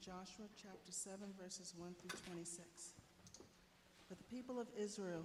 Joshua 0.00 0.46
chapter 0.56 0.92
7, 0.92 1.18
verses 1.42 1.74
1 1.76 1.94
through 2.00 2.20
26. 2.32 2.92
But 4.08 4.18
the 4.18 4.24
people 4.24 4.60
of 4.60 4.68
Israel 4.78 5.24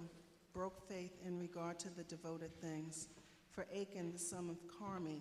broke 0.52 0.88
faith 0.88 1.12
in 1.24 1.38
regard 1.38 1.78
to 1.80 1.90
the 1.90 2.02
devoted 2.04 2.52
things. 2.60 3.06
For 3.52 3.66
Achan, 3.72 4.10
the 4.12 4.18
son 4.18 4.50
of 4.50 4.56
Carmi, 4.66 5.20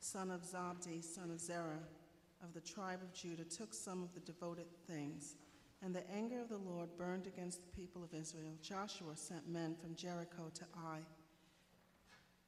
son 0.00 0.30
of 0.30 0.42
Zabdi, 0.42 1.04
son 1.04 1.30
of 1.30 1.40
Zerah, 1.40 1.82
of 2.42 2.54
the 2.54 2.60
tribe 2.60 3.00
of 3.02 3.12
Judah, 3.12 3.44
took 3.44 3.74
some 3.74 4.02
of 4.02 4.14
the 4.14 4.20
devoted 4.20 4.66
things. 4.86 5.36
And 5.82 5.94
the 5.94 6.10
anger 6.10 6.40
of 6.40 6.48
the 6.48 6.56
Lord 6.56 6.88
burned 6.96 7.26
against 7.26 7.60
the 7.60 7.76
people 7.76 8.02
of 8.02 8.14
Israel. 8.18 8.54
Joshua 8.62 9.14
sent 9.14 9.46
men 9.46 9.74
from 9.74 9.94
Jericho 9.94 10.50
to 10.54 10.64
Ai, 10.74 11.00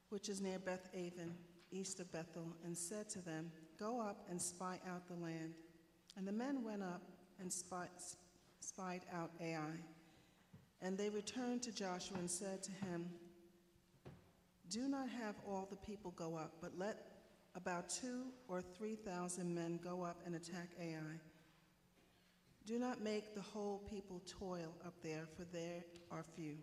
which 0.09 0.29
is 0.29 0.41
near 0.41 0.57
Beth 0.57 0.89
Aven, 0.95 1.35
east 1.71 1.99
of 1.99 2.11
Bethel, 2.11 2.55
and 2.65 2.75
said 2.75 3.07
to 3.09 3.19
them, 3.19 3.51
Go 3.79 4.01
up 4.01 4.25
and 4.31 4.41
spy 4.41 4.79
out 4.89 5.07
the 5.07 5.13
land. 5.13 5.53
And 6.17 6.27
the 6.27 6.31
men 6.31 6.63
went 6.63 6.81
up 6.81 7.03
and 7.39 7.53
spied 7.53 9.01
out 9.13 9.31
Ai. 9.39 9.79
And 10.81 10.97
they 10.97 11.09
returned 11.09 11.61
to 11.63 11.71
Joshua 11.71 12.17
and 12.17 12.29
said 12.29 12.63
to 12.63 12.71
him, 12.71 13.09
Do 14.69 14.87
not 14.87 15.09
have 15.09 15.35
all 15.47 15.67
the 15.69 15.77
people 15.77 16.11
go 16.11 16.35
up, 16.35 16.53
but 16.61 16.77
let 16.77 17.11
about 17.55 17.89
two 17.89 18.25
or 18.47 18.61
three 18.61 18.95
thousand 18.95 19.53
men 19.53 19.79
go 19.83 20.03
up 20.03 20.21
and 20.25 20.35
attack 20.35 20.69
Ai. 20.81 21.19
Do 22.65 22.77
not 22.77 23.01
make 23.01 23.33
the 23.33 23.41
whole 23.41 23.81
people 23.89 24.21
toil 24.27 24.73
up 24.85 24.95
there, 25.01 25.25
for 25.37 25.45
there 25.53 25.85
are 26.11 26.25
few. 26.35 26.57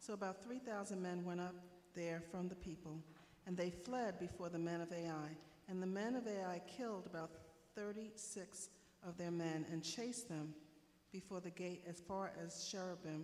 So 0.00 0.14
about 0.14 0.42
3,000 0.42 1.00
men 1.00 1.24
went 1.24 1.40
up 1.40 1.54
there 1.94 2.22
from 2.30 2.48
the 2.48 2.56
people, 2.56 2.98
and 3.46 3.56
they 3.56 3.70
fled 3.70 4.18
before 4.18 4.48
the 4.48 4.58
men 4.58 4.80
of 4.80 4.92
Ai. 4.92 5.36
And 5.68 5.80
the 5.80 5.86
men 5.86 6.16
of 6.16 6.26
Ai 6.26 6.60
killed 6.76 7.06
about 7.06 7.30
36 7.80 8.68
of 9.06 9.16
their 9.16 9.30
men 9.30 9.64
and 9.72 9.82
chased 9.82 10.28
them 10.28 10.52
before 11.12 11.40
the 11.40 11.50
gate 11.50 11.82
as 11.88 11.98
far 11.98 12.30
as 12.44 12.70
Shebarim 12.70 13.22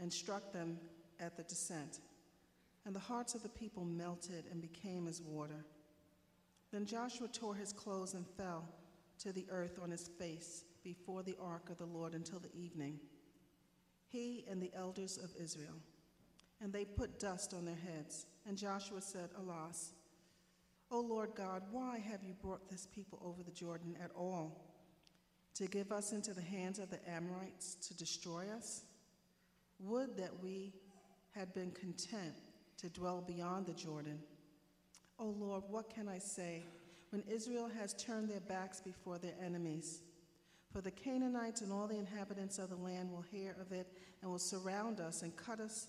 and 0.00 0.10
struck 0.10 0.50
them 0.50 0.78
at 1.20 1.36
the 1.36 1.42
descent. 1.42 2.00
And 2.86 2.94
the 2.94 3.00
hearts 3.00 3.34
of 3.34 3.42
the 3.42 3.50
people 3.50 3.84
melted 3.84 4.44
and 4.50 4.62
became 4.62 5.06
as 5.06 5.20
water. 5.20 5.64
Then 6.72 6.86
Joshua 6.86 7.28
tore 7.28 7.54
his 7.54 7.72
clothes 7.72 8.14
and 8.14 8.26
fell 8.26 8.64
to 9.18 9.30
the 9.32 9.46
earth 9.50 9.78
on 9.82 9.90
his 9.90 10.08
face 10.08 10.64
before 10.82 11.22
the 11.22 11.36
ark 11.38 11.68
of 11.68 11.76
the 11.76 11.84
Lord 11.84 12.14
until 12.14 12.38
the 12.38 12.54
evening, 12.58 12.98
he 14.08 14.44
and 14.50 14.62
the 14.62 14.72
elders 14.74 15.18
of 15.18 15.30
Israel. 15.38 15.76
And 16.62 16.72
they 16.72 16.86
put 16.86 17.18
dust 17.18 17.52
on 17.52 17.66
their 17.66 17.74
heads. 17.74 18.26
And 18.46 18.56
Joshua 18.56 19.02
said, 19.02 19.30
Alas, 19.38 19.92
O 20.90 21.00
Lord 21.00 21.30
God, 21.34 21.62
why 21.70 21.98
have 21.98 22.22
you 22.22 22.34
brought 22.40 22.68
this 22.68 22.86
people 22.86 23.20
over 23.24 23.42
the 23.42 23.50
Jordan 23.50 23.96
at 24.02 24.10
all? 24.14 24.62
To 25.54 25.66
give 25.66 25.90
us 25.90 26.12
into 26.12 26.34
the 26.34 26.42
hands 26.42 26.78
of 26.78 26.90
the 26.90 27.00
Amorites 27.08 27.74
to 27.86 27.96
destroy 27.96 28.44
us? 28.56 28.82
Would 29.80 30.16
that 30.16 30.42
we 30.42 30.72
had 31.36 31.52
been 31.52 31.70
content 31.72 32.34
to 32.78 32.88
dwell 32.88 33.22
beyond 33.26 33.66
the 33.66 33.74
Jordan. 33.74 34.18
O 35.18 35.26
Lord, 35.26 35.64
what 35.68 35.94
can 35.94 36.08
I 36.08 36.18
say 36.18 36.64
when 37.10 37.22
Israel 37.28 37.70
has 37.78 37.94
turned 37.94 38.28
their 38.28 38.40
backs 38.40 38.80
before 38.80 39.18
their 39.18 39.34
enemies? 39.44 40.00
For 40.72 40.80
the 40.80 40.90
Canaanites 40.90 41.60
and 41.60 41.72
all 41.72 41.86
the 41.86 41.98
inhabitants 41.98 42.58
of 42.58 42.70
the 42.70 42.76
land 42.76 43.10
will 43.10 43.24
hear 43.30 43.56
of 43.60 43.72
it 43.72 43.86
and 44.20 44.30
will 44.30 44.38
surround 44.38 45.00
us 45.00 45.22
and 45.22 45.34
cut 45.36 45.60
us 45.60 45.88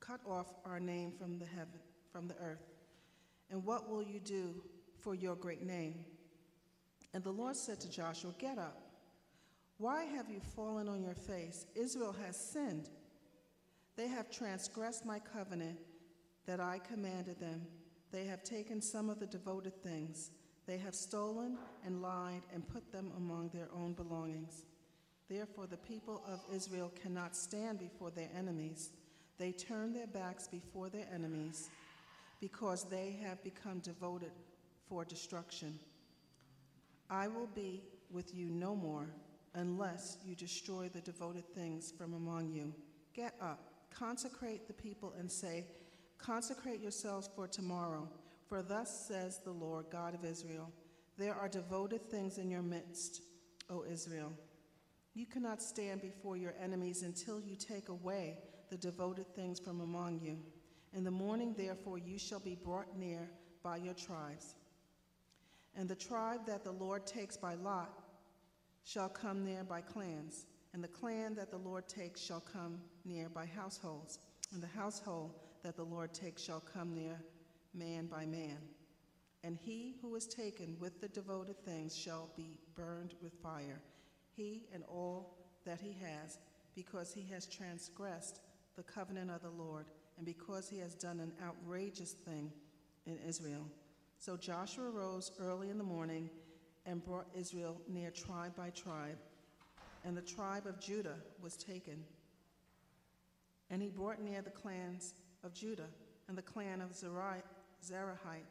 cut 0.00 0.20
off 0.26 0.46
our 0.64 0.78
name 0.78 1.10
from 1.10 1.38
the 1.38 1.44
heaven 1.44 1.80
from 2.12 2.28
the 2.28 2.36
earth. 2.36 2.77
And 3.50 3.64
what 3.64 3.88
will 3.88 4.02
you 4.02 4.20
do 4.20 4.54
for 5.00 5.14
your 5.14 5.36
great 5.36 5.62
name? 5.62 6.04
And 7.14 7.24
the 7.24 7.30
Lord 7.30 7.56
said 7.56 7.80
to 7.80 7.90
Joshua, 7.90 8.34
Get 8.38 8.58
up. 8.58 8.82
Why 9.78 10.04
have 10.04 10.28
you 10.28 10.40
fallen 10.56 10.88
on 10.88 11.02
your 11.02 11.14
face? 11.14 11.66
Israel 11.74 12.14
has 12.24 12.36
sinned. 12.36 12.90
They 13.96 14.08
have 14.08 14.30
transgressed 14.30 15.06
my 15.06 15.20
covenant 15.20 15.78
that 16.46 16.60
I 16.60 16.80
commanded 16.80 17.38
them. 17.38 17.62
They 18.10 18.24
have 18.24 18.42
taken 18.42 18.80
some 18.80 19.08
of 19.08 19.20
the 19.20 19.26
devoted 19.26 19.82
things. 19.82 20.30
They 20.66 20.78
have 20.78 20.94
stolen 20.94 21.58
and 21.84 22.02
lied 22.02 22.42
and 22.52 22.68
put 22.68 22.90
them 22.92 23.12
among 23.16 23.50
their 23.50 23.68
own 23.74 23.92
belongings. 23.92 24.66
Therefore, 25.28 25.66
the 25.66 25.76
people 25.76 26.22
of 26.26 26.40
Israel 26.54 26.92
cannot 27.00 27.36
stand 27.36 27.78
before 27.78 28.10
their 28.10 28.28
enemies. 28.36 28.90
They 29.38 29.52
turn 29.52 29.92
their 29.92 30.06
backs 30.06 30.48
before 30.48 30.88
their 30.88 31.06
enemies 31.14 31.70
because 32.40 32.84
they 32.84 33.18
have 33.22 33.42
become 33.42 33.80
devoted 33.80 34.32
for 34.88 35.04
destruction. 35.04 35.78
I 37.10 37.28
will 37.28 37.48
be 37.54 37.82
with 38.10 38.34
you 38.34 38.46
no 38.46 38.74
more 38.74 39.08
unless 39.54 40.18
you 40.24 40.34
destroy 40.34 40.88
the 40.88 41.00
devoted 41.00 41.46
things 41.54 41.92
from 41.96 42.14
among 42.14 42.50
you. 42.50 42.72
Get 43.14 43.34
up, 43.40 43.70
consecrate 43.90 44.66
the 44.66 44.74
people, 44.74 45.14
and 45.18 45.30
say, 45.30 45.66
Consecrate 46.18 46.80
yourselves 46.80 47.30
for 47.34 47.46
tomorrow 47.46 48.08
for 48.48 48.62
thus 48.62 49.06
says 49.06 49.40
the 49.44 49.50
Lord 49.50 49.86
God 49.90 50.14
of 50.14 50.24
Israel 50.24 50.72
There 51.18 51.34
are 51.34 51.48
devoted 51.48 52.10
things 52.10 52.38
in 52.38 52.50
your 52.50 52.62
midst, 52.62 53.22
O 53.68 53.84
Israel. 53.84 54.32
You 55.14 55.26
cannot 55.26 55.62
stand 55.62 56.00
before 56.00 56.36
your 56.36 56.54
enemies 56.62 57.02
until 57.02 57.40
you 57.40 57.56
take 57.56 57.88
away 57.88 58.38
the 58.70 58.76
devoted 58.76 59.26
things 59.34 59.58
from 59.58 59.80
among 59.80 60.20
you. 60.20 60.38
In 60.94 61.04
the 61.04 61.10
morning, 61.10 61.54
therefore, 61.56 61.98
you 61.98 62.18
shall 62.18 62.40
be 62.40 62.54
brought 62.54 62.96
near 62.98 63.28
by 63.62 63.76
your 63.76 63.94
tribes. 63.94 64.54
And 65.76 65.88
the 65.88 65.94
tribe 65.94 66.40
that 66.46 66.64
the 66.64 66.72
Lord 66.72 67.06
takes 67.06 67.36
by 67.36 67.54
lot 67.54 68.02
shall 68.84 69.08
come 69.08 69.44
near 69.44 69.64
by 69.64 69.82
clans, 69.82 70.46
and 70.72 70.82
the 70.82 70.88
clan 70.88 71.34
that 71.34 71.50
the 71.50 71.58
Lord 71.58 71.88
takes 71.88 72.22
shall 72.22 72.40
come 72.40 72.80
near 73.04 73.28
by 73.28 73.44
households, 73.44 74.18
and 74.52 74.62
the 74.62 74.66
household 74.66 75.34
that 75.62 75.76
the 75.76 75.84
Lord 75.84 76.14
takes 76.14 76.42
shall 76.42 76.60
come 76.60 76.94
near 76.94 77.20
man 77.74 78.06
by 78.06 78.24
man. 78.24 78.56
And 79.44 79.56
he 79.56 79.94
who 80.00 80.16
is 80.16 80.26
taken 80.26 80.76
with 80.80 81.00
the 81.00 81.08
devoted 81.08 81.62
things 81.64 81.96
shall 81.96 82.30
be 82.36 82.58
burned 82.74 83.14
with 83.22 83.34
fire, 83.42 83.82
he 84.34 84.64
and 84.72 84.82
all 84.84 85.36
that 85.64 85.80
he 85.80 85.94
has, 86.02 86.38
because 86.74 87.12
he 87.12 87.26
has 87.32 87.46
transgressed 87.46 88.40
the 88.76 88.82
covenant 88.82 89.30
of 89.30 89.42
the 89.42 89.50
Lord, 89.50 89.86
and 90.18 90.26
because 90.26 90.68
he 90.68 90.78
has 90.78 90.94
done 90.94 91.20
an 91.20 91.32
outrageous 91.42 92.12
thing 92.12 92.52
in 93.06 93.18
Israel. 93.26 93.64
So 94.18 94.36
Joshua 94.36 94.90
rose 94.90 95.32
early 95.40 95.70
in 95.70 95.78
the 95.78 95.84
morning 95.84 96.28
and 96.84 97.04
brought 97.04 97.26
Israel 97.34 97.80
near 97.88 98.10
tribe 98.10 98.54
by 98.56 98.70
tribe, 98.70 99.18
and 100.04 100.16
the 100.16 100.22
tribe 100.22 100.66
of 100.66 100.80
Judah 100.80 101.16
was 101.40 101.56
taken. 101.56 102.04
And 103.70 103.80
he 103.80 103.88
brought 103.88 104.20
near 104.20 104.42
the 104.42 104.50
clans 104.50 105.14
of 105.44 105.54
Judah 105.54 105.88
and 106.28 106.36
the 106.36 106.42
clan 106.42 106.80
of 106.80 106.94
Zerah 106.94 107.42
Zerahite 107.84 108.44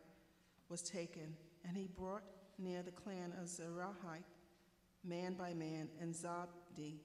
was 0.69 0.81
taken, 0.81 1.35
and 1.67 1.77
he 1.77 1.87
brought 1.87 2.23
near 2.57 2.81
the 2.81 2.91
clan 2.91 3.33
of 3.39 3.47
Zerahite, 3.47 4.23
man 5.03 5.35
by 5.35 5.53
man, 5.53 5.87
and 6.01 6.13
Zabdi 6.13 6.95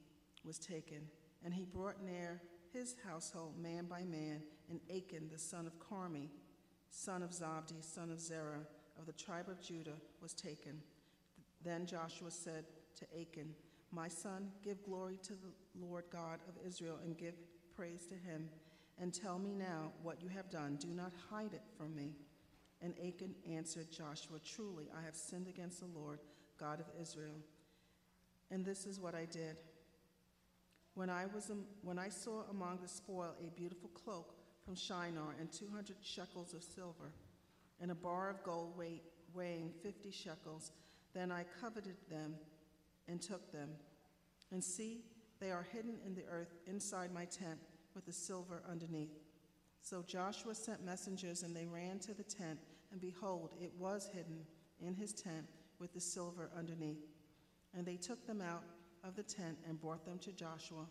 was 0.44 0.58
taken, 0.58 1.02
and 1.44 1.52
he 1.52 1.64
brought 1.64 2.02
near 2.02 2.40
his 2.72 2.96
household, 3.06 3.54
man 3.60 3.86
by 3.86 4.02
man, 4.02 4.42
and 4.70 4.80
Achan, 4.90 5.28
the 5.30 5.38
son 5.38 5.66
of 5.66 5.78
Carmi, 5.78 6.28
son 6.90 7.22
of 7.22 7.30
Zabdi, 7.30 7.82
son 7.82 8.10
of 8.10 8.20
Zerah, 8.20 8.66
of 8.98 9.06
the 9.06 9.12
tribe 9.12 9.48
of 9.48 9.60
Judah, 9.60 9.96
was 10.20 10.34
taken. 10.34 10.80
Then 11.64 11.86
Joshua 11.86 12.30
said 12.30 12.64
to 12.96 13.06
Achan, 13.20 13.54
My 13.90 14.08
son, 14.08 14.50
give 14.62 14.82
glory 14.82 15.18
to 15.22 15.32
the 15.32 15.52
Lord 15.80 16.04
God 16.10 16.40
of 16.48 16.66
Israel, 16.66 16.98
and 17.04 17.16
give 17.16 17.34
praise 17.74 18.06
to 18.06 18.14
him 18.14 18.48
and 19.00 19.12
tell 19.12 19.38
me 19.38 19.54
now 19.54 19.92
what 20.02 20.22
you 20.22 20.28
have 20.28 20.50
done. 20.50 20.76
Do 20.76 20.88
not 20.88 21.12
hide 21.30 21.54
it 21.54 21.62
from 21.76 21.94
me. 21.94 22.12
And 22.80 22.94
Achan 22.98 23.34
answered 23.48 23.90
Joshua, 23.90 24.38
Truly, 24.44 24.88
I 24.96 25.04
have 25.04 25.14
sinned 25.14 25.48
against 25.48 25.80
the 25.80 25.98
Lord, 25.98 26.18
God 26.58 26.80
of 26.80 26.86
Israel. 27.00 27.36
And 28.50 28.64
this 28.64 28.86
is 28.86 29.00
what 29.00 29.14
I 29.14 29.24
did. 29.24 29.56
When 30.94 31.08
I, 31.08 31.26
was, 31.26 31.50
when 31.82 31.98
I 31.98 32.08
saw 32.08 32.42
among 32.50 32.80
the 32.82 32.88
spoil 32.88 33.34
a 33.40 33.50
beautiful 33.50 33.90
cloak 33.90 34.34
from 34.64 34.74
Shinar 34.74 35.36
and 35.40 35.50
200 35.50 35.96
shekels 36.02 36.52
of 36.52 36.62
silver, 36.62 37.12
and 37.80 37.90
a 37.90 37.94
bar 37.94 38.28
of 38.28 38.42
gold 38.44 38.76
weight, 38.76 39.02
weighing 39.34 39.72
50 39.82 40.10
shekels, 40.10 40.72
then 41.14 41.32
I 41.32 41.44
coveted 41.60 41.96
them 42.10 42.34
and 43.08 43.20
took 43.20 43.50
them. 43.52 43.70
And 44.50 44.62
see, 44.62 45.04
they 45.40 45.50
are 45.50 45.66
hidden 45.72 45.96
in 46.06 46.14
the 46.14 46.24
earth 46.30 46.54
inside 46.66 47.12
my 47.12 47.24
tent 47.24 47.58
with 47.94 48.06
the 48.06 48.12
silver 48.12 48.62
underneath. 48.70 49.18
So 49.80 50.04
Joshua 50.06 50.54
sent 50.54 50.84
messengers, 50.84 51.42
and 51.42 51.56
they 51.56 51.66
ran 51.66 51.98
to 52.00 52.14
the 52.14 52.22
tent, 52.22 52.60
and 52.92 53.00
behold, 53.00 53.54
it 53.60 53.72
was 53.78 54.08
hidden 54.14 54.46
in 54.80 54.94
his 54.94 55.12
tent 55.12 55.46
with 55.80 55.92
the 55.92 56.00
silver 56.00 56.50
underneath. 56.56 57.02
And 57.74 57.84
they 57.84 57.96
took 57.96 58.24
them 58.26 58.40
out 58.40 58.62
of 59.04 59.16
the 59.16 59.22
tent 59.22 59.58
and 59.68 59.80
brought 59.80 60.04
them 60.04 60.18
to 60.20 60.32
Joshua 60.32 60.86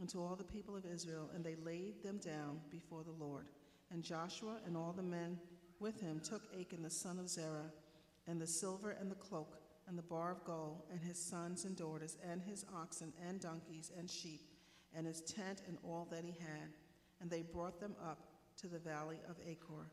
and 0.00 0.08
to 0.08 0.18
all 0.18 0.36
the 0.36 0.44
people 0.44 0.76
of 0.76 0.84
Israel, 0.86 1.30
and 1.34 1.44
they 1.44 1.56
laid 1.64 2.02
them 2.02 2.18
down 2.18 2.60
before 2.70 3.04
the 3.04 3.24
Lord. 3.24 3.46
And 3.92 4.02
Joshua 4.02 4.56
and 4.66 4.76
all 4.76 4.92
the 4.92 5.02
men 5.02 5.38
with 5.78 6.00
him 6.00 6.20
took 6.20 6.42
Achan 6.58 6.82
the 6.82 6.90
son 6.90 7.18
of 7.18 7.28
Zerah, 7.28 7.70
and 8.26 8.40
the 8.40 8.46
silver 8.46 8.96
and 8.98 9.10
the 9.10 9.16
cloak, 9.16 9.58
and 9.86 9.96
the 9.96 10.02
bar 10.02 10.32
of 10.32 10.44
gold, 10.44 10.82
and 10.90 11.00
his 11.00 11.18
sons 11.18 11.64
and 11.64 11.76
daughters, 11.76 12.16
and 12.28 12.40
his 12.42 12.64
oxen 12.74 13.12
and 13.28 13.40
donkeys 13.40 13.92
and 13.96 14.10
sheep, 14.10 14.40
and 14.94 15.06
his 15.06 15.20
tent 15.20 15.62
and 15.68 15.78
all 15.84 16.08
that 16.10 16.24
he 16.24 16.32
had. 16.40 16.70
And 17.20 17.30
they 17.30 17.42
brought 17.42 17.78
them 17.78 17.94
up 18.02 18.26
to 18.60 18.66
the 18.66 18.78
valley 18.78 19.18
of 19.28 19.36
Achor. 19.46 19.86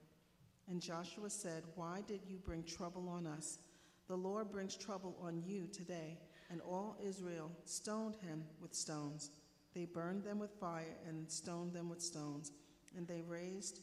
And 0.70 0.82
Joshua 0.82 1.30
said, 1.30 1.64
Why 1.76 2.02
did 2.08 2.22
you 2.26 2.38
bring 2.38 2.64
trouble 2.64 3.10
on 3.10 3.28
us? 3.28 3.60
The 4.08 4.16
Lord 4.16 4.52
brings 4.52 4.76
trouble 4.76 5.16
on 5.22 5.44
you 5.46 5.68
today. 5.68 6.18
And 6.52 6.62
all 6.62 6.98
Israel 7.04 7.50
stoned 7.64 8.16
him 8.16 8.44
with 8.62 8.74
stones. 8.74 9.32
They 9.74 9.86
burned 9.86 10.24
them 10.24 10.38
with 10.38 10.52
fire 10.60 10.98
and 11.08 11.32
stoned 11.32 11.74
them 11.74 11.90
with 11.90 12.02
stones. 12.02 12.52
And 12.98 13.08
they 13.08 13.22
raised 13.22 13.80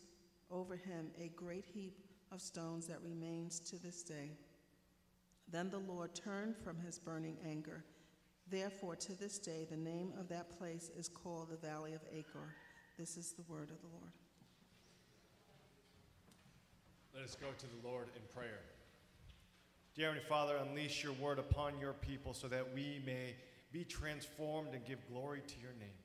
over 0.51 0.77
him 0.77 1.07
a 1.19 1.29
great 1.29 1.65
heap 1.65 1.99
of 2.31 2.43
stones 2.43 2.87
that 2.87 3.03
remains 3.03 3.59
to 3.61 3.83
this 3.83 4.03
day. 4.03 4.33
Then 5.51 5.71
the 5.71 5.79
Lord 5.79 6.15
turned 6.15 6.57
from 6.57 6.79
his 6.79 6.99
burning 6.99 7.39
anger. 7.47 7.85
Therefore, 8.51 8.97
to 8.97 9.19
this 9.19 9.39
day, 9.39 9.67
the 9.69 9.77
name 9.77 10.13
of 10.19 10.29
that 10.29 10.59
place 10.59 10.91
is 10.97 11.09
called 11.09 11.51
the 11.51 11.67
Valley 11.67 11.95
of 11.95 12.03
Achor. 12.13 12.55
This 12.99 13.17
is 13.17 13.33
the 13.33 13.43
word 13.43 13.71
of 13.71 13.81
the 13.81 13.89
Lord. 13.89 14.13
Let 17.15 17.25
us 17.25 17.35
go 17.35 17.49
to 17.57 17.67
the 17.67 17.89
Lord 17.89 18.09
in 18.15 18.23
prayer. 18.35 18.61
Dear 19.99 20.07
Heavenly 20.07 20.29
Father, 20.29 20.57
unleash 20.59 21.03
your 21.03 21.15
word 21.15 21.41
upon 21.41 21.77
your 21.81 21.93
people 21.93 22.33
so 22.33 22.47
that 22.47 22.73
we 22.73 23.03
may 23.05 23.35
be 23.73 23.83
transformed 23.83 24.73
and 24.73 24.85
give 24.85 25.01
glory 25.11 25.43
to 25.45 25.55
your 25.61 25.73
name. 25.73 25.99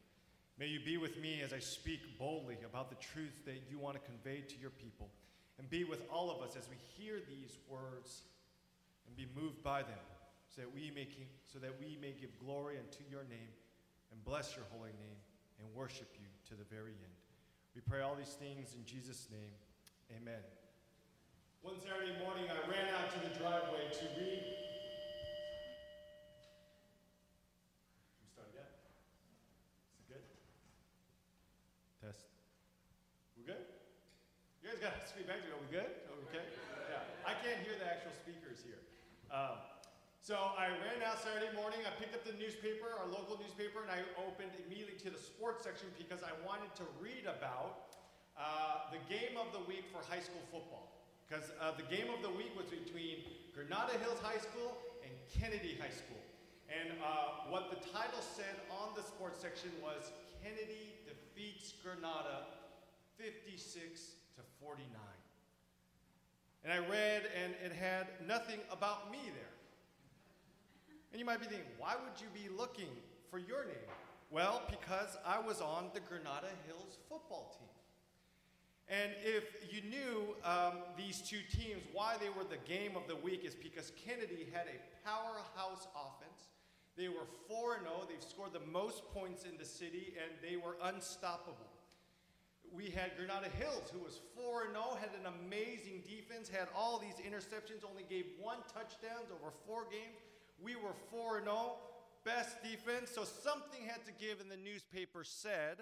May 0.58 0.66
you 0.66 0.80
be 0.84 0.98
with 0.98 1.22
me 1.22 1.42
as 1.44 1.54
I 1.54 1.60
speak 1.60 2.18
boldly 2.18 2.58
about 2.66 2.90
the 2.90 2.96
truth 2.96 3.46
that 3.46 3.62
you 3.70 3.78
want 3.78 3.94
to 3.94 4.02
convey 4.02 4.42
to 4.48 4.56
your 4.60 4.72
people. 4.72 5.12
And 5.60 5.70
be 5.70 5.84
with 5.84 6.02
all 6.12 6.32
of 6.32 6.42
us 6.42 6.56
as 6.58 6.68
we 6.72 6.76
hear 6.98 7.20
these 7.30 7.60
words 7.70 8.24
and 9.06 9.16
be 9.16 9.28
moved 9.40 9.62
by 9.62 9.84
them 9.84 10.02
so 10.50 10.62
that 10.62 10.74
we 10.74 10.92
may, 10.96 11.08
so 11.46 11.60
that 11.60 11.80
we 11.80 11.96
may 12.02 12.16
give 12.20 12.32
glory 12.44 12.78
unto 12.80 13.04
your 13.12 13.26
name 13.30 13.54
and 14.12 14.26
bless 14.26 14.56
your 14.56 14.66
holy 14.72 14.90
name 14.90 15.22
and 15.60 15.68
worship 15.76 16.10
you 16.20 16.26
to 16.50 16.56
the 16.56 16.66
very 16.76 16.94
end. 16.94 17.20
We 17.76 17.82
pray 17.82 18.02
all 18.02 18.16
these 18.16 18.38
things 18.40 18.74
in 18.74 18.86
Jesus' 18.86 19.28
name. 19.30 19.54
Amen. 20.20 20.42
One 21.64 21.80
Saturday 21.80 22.12
morning, 22.20 22.44
I 22.52 22.60
ran 22.68 22.92
out 22.92 23.08
to 23.16 23.24
the 23.24 23.32
driveway 23.40 23.88
to 23.88 24.06
read. 24.20 24.44
We 28.20 28.28
start 28.28 28.52
again. 28.52 28.68
Is 29.96 30.04
it 30.04 30.12
good? 30.12 30.28
Test. 32.04 32.28
We're 33.40 33.48
good? 33.56 33.64
You 34.60 34.76
guys 34.76 34.84
got 34.84 35.00
to 35.00 35.08
speak 35.08 35.24
back 35.24 35.40
to 35.40 35.48
me. 35.48 35.56
Are 35.56 35.64
we 35.64 35.72
good? 35.72 35.88
Okay? 36.28 36.44
Yeah. 36.92 37.00
I 37.24 37.32
can't 37.40 37.64
hear 37.64 37.80
the 37.80 37.88
actual 37.88 38.12
speakers 38.20 38.60
here. 38.60 38.84
Um, 39.32 39.64
so 40.20 40.36
I 40.36 40.68
ran 40.84 41.00
out 41.08 41.24
Saturday 41.24 41.56
morning. 41.56 41.80
I 41.88 41.96
picked 41.96 42.12
up 42.12 42.28
the 42.28 42.36
newspaper, 42.36 42.92
our 42.92 43.08
local 43.08 43.40
newspaper, 43.40 43.80
and 43.80 43.88
I 43.88 44.04
opened 44.20 44.52
immediately 44.68 45.00
to 45.08 45.10
the 45.16 45.22
sports 45.24 45.64
section 45.64 45.88
because 45.96 46.28
I 46.28 46.36
wanted 46.44 46.76
to 46.76 46.84
read 47.00 47.24
about 47.24 47.96
uh, 48.36 48.92
the 48.92 49.00
game 49.08 49.40
of 49.40 49.48
the 49.56 49.64
week 49.64 49.88
for 49.96 50.04
high 50.12 50.20
school 50.20 50.44
football. 50.52 51.03
Because 51.28 51.52
uh, 51.62 51.72
the 51.78 51.88
game 51.90 52.08
of 52.14 52.22
the 52.22 52.30
week 52.30 52.52
was 52.58 52.68
between 52.68 53.24
Granada 53.56 53.98
Hills 54.04 54.20
High 54.22 54.40
School 54.40 54.78
and 55.04 55.12
Kennedy 55.32 55.78
High 55.80 55.94
School. 55.94 56.22
And 56.70 56.98
uh, 57.02 57.50
what 57.50 57.70
the 57.70 57.80
title 57.90 58.22
said 58.22 58.56
on 58.70 58.96
the 58.96 59.04
sports 59.04 59.42
section 59.42 59.70
was 59.82 60.12
Kennedy 60.42 60.98
defeats 61.06 61.74
Granada 61.84 62.48
56 63.18 63.70
to 64.36 64.42
49. 64.60 64.88
And 66.64 66.72
I 66.72 66.80
read, 66.88 67.24
and 67.44 67.54
it 67.64 67.76
had 67.76 68.08
nothing 68.26 68.60
about 68.72 69.12
me 69.12 69.20
there. 69.26 69.54
And 71.12 71.20
you 71.20 71.26
might 71.26 71.40
be 71.40 71.46
thinking, 71.46 71.68
why 71.78 71.94
would 71.94 72.20
you 72.20 72.28
be 72.34 72.50
looking 72.56 72.90
for 73.30 73.38
your 73.38 73.66
name? 73.66 73.90
Well, 74.32 74.64
because 74.70 75.18
I 75.26 75.40
was 75.40 75.62
on 75.62 75.92
the 75.94 76.00
Granada 76.00 76.50
Hills 76.66 76.98
football 77.08 77.56
team. 77.60 77.70
And 78.94 79.12
if 79.26 79.74
you 79.74 79.82
knew 79.90 80.36
um, 80.46 80.86
these 80.96 81.18
two 81.22 81.42
teams, 81.50 81.82
why 81.94 82.16
they 82.22 82.30
were 82.30 82.46
the 82.46 82.62
game 82.70 82.96
of 82.96 83.08
the 83.08 83.16
week 83.16 83.44
is 83.44 83.56
because 83.56 83.92
Kennedy 83.98 84.46
had 84.54 84.68
a 84.70 84.78
powerhouse 85.02 85.88
offense. 85.98 86.54
They 86.96 87.08
were 87.08 87.26
4 87.50 87.80
0. 87.82 88.06
They've 88.08 88.22
scored 88.22 88.54
the 88.54 88.62
most 88.72 89.02
points 89.12 89.46
in 89.46 89.58
the 89.58 89.66
city, 89.66 90.14
and 90.22 90.30
they 90.46 90.58
were 90.58 90.78
unstoppable. 90.84 91.74
We 92.72 92.90
had 92.90 93.18
Granada 93.18 93.50
Hills, 93.58 93.90
who 93.92 93.98
was 93.98 94.20
4 94.36 94.70
0, 94.70 94.98
had 95.02 95.10
an 95.18 95.26
amazing 95.42 96.04
defense, 96.06 96.48
had 96.48 96.68
all 96.78 97.02
these 97.02 97.18
interceptions, 97.18 97.82
only 97.90 98.06
gave 98.08 98.26
one 98.40 98.60
touchdown 98.72 99.26
over 99.34 99.52
four 99.66 99.86
games. 99.90 100.22
We 100.62 100.76
were 100.76 100.94
4 101.10 101.42
0, 101.42 101.78
best 102.24 102.62
defense. 102.62 103.10
So 103.10 103.24
something 103.24 103.82
had 103.88 104.06
to 104.06 104.12
give, 104.12 104.40
and 104.40 104.52
the 104.52 104.58
newspaper 104.58 105.24
said, 105.24 105.82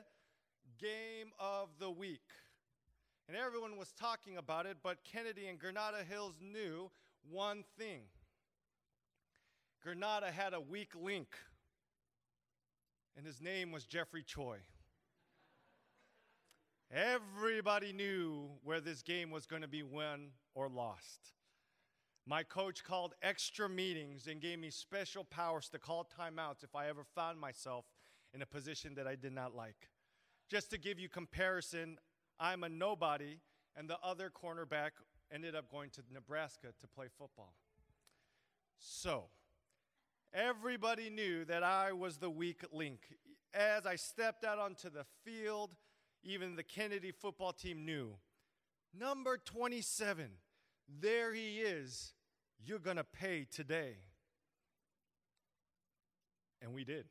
Game 0.79 1.35
of 1.39 1.67
the 1.77 1.91
Week. 1.91 2.23
And 3.31 3.39
everyone 3.39 3.77
was 3.77 3.93
talking 3.93 4.35
about 4.35 4.65
it, 4.65 4.75
but 4.83 5.05
Kennedy 5.05 5.47
and 5.47 5.57
Granada 5.57 6.03
Hills 6.03 6.35
knew 6.41 6.91
one 7.31 7.63
thing 7.77 8.01
Granada 9.81 10.29
had 10.29 10.53
a 10.53 10.59
weak 10.59 10.89
link, 11.01 11.29
and 13.15 13.25
his 13.25 13.39
name 13.39 13.71
was 13.71 13.85
Jeffrey 13.85 14.21
Choi. 14.21 14.57
Everybody 16.93 17.93
knew 17.93 18.49
where 18.65 18.81
this 18.81 19.01
game 19.01 19.31
was 19.31 19.45
going 19.45 19.61
to 19.61 19.67
be 19.69 19.81
won 19.81 20.31
or 20.53 20.67
lost. 20.67 21.31
My 22.27 22.43
coach 22.43 22.83
called 22.83 23.13
extra 23.21 23.69
meetings 23.69 24.27
and 24.27 24.41
gave 24.41 24.59
me 24.59 24.71
special 24.71 25.23
powers 25.23 25.69
to 25.69 25.79
call 25.79 26.05
timeouts 26.19 26.65
if 26.65 26.75
I 26.75 26.89
ever 26.89 27.05
found 27.15 27.39
myself 27.39 27.85
in 28.33 28.41
a 28.41 28.45
position 28.45 28.93
that 28.95 29.07
I 29.07 29.15
did 29.15 29.31
not 29.31 29.55
like. 29.55 29.87
Just 30.49 30.69
to 30.71 30.77
give 30.77 30.99
you 30.99 31.07
comparison, 31.07 31.97
I'm 32.41 32.63
a 32.63 32.69
nobody, 32.69 33.37
and 33.77 33.87
the 33.87 33.99
other 34.03 34.31
cornerback 34.31 34.91
ended 35.31 35.55
up 35.55 35.69
going 35.69 35.91
to 35.91 36.01
Nebraska 36.11 36.69
to 36.81 36.87
play 36.87 37.05
football. 37.15 37.53
So, 38.79 39.25
everybody 40.33 41.11
knew 41.11 41.45
that 41.45 41.61
I 41.61 41.91
was 41.91 42.17
the 42.17 42.31
weak 42.31 42.63
link. 42.73 43.01
As 43.53 43.85
I 43.85 43.95
stepped 43.95 44.43
out 44.43 44.57
onto 44.57 44.89
the 44.89 45.05
field, 45.23 45.75
even 46.23 46.55
the 46.55 46.63
Kennedy 46.63 47.11
football 47.11 47.53
team 47.53 47.85
knew. 47.85 48.15
Number 48.97 49.37
27, 49.37 50.25
there 50.99 51.33
he 51.33 51.59
is. 51.59 52.13
You're 52.65 52.79
going 52.79 52.97
to 52.97 53.03
pay 53.03 53.45
today. 53.49 53.97
And 56.59 56.73
we 56.73 56.83
did. 56.83 57.05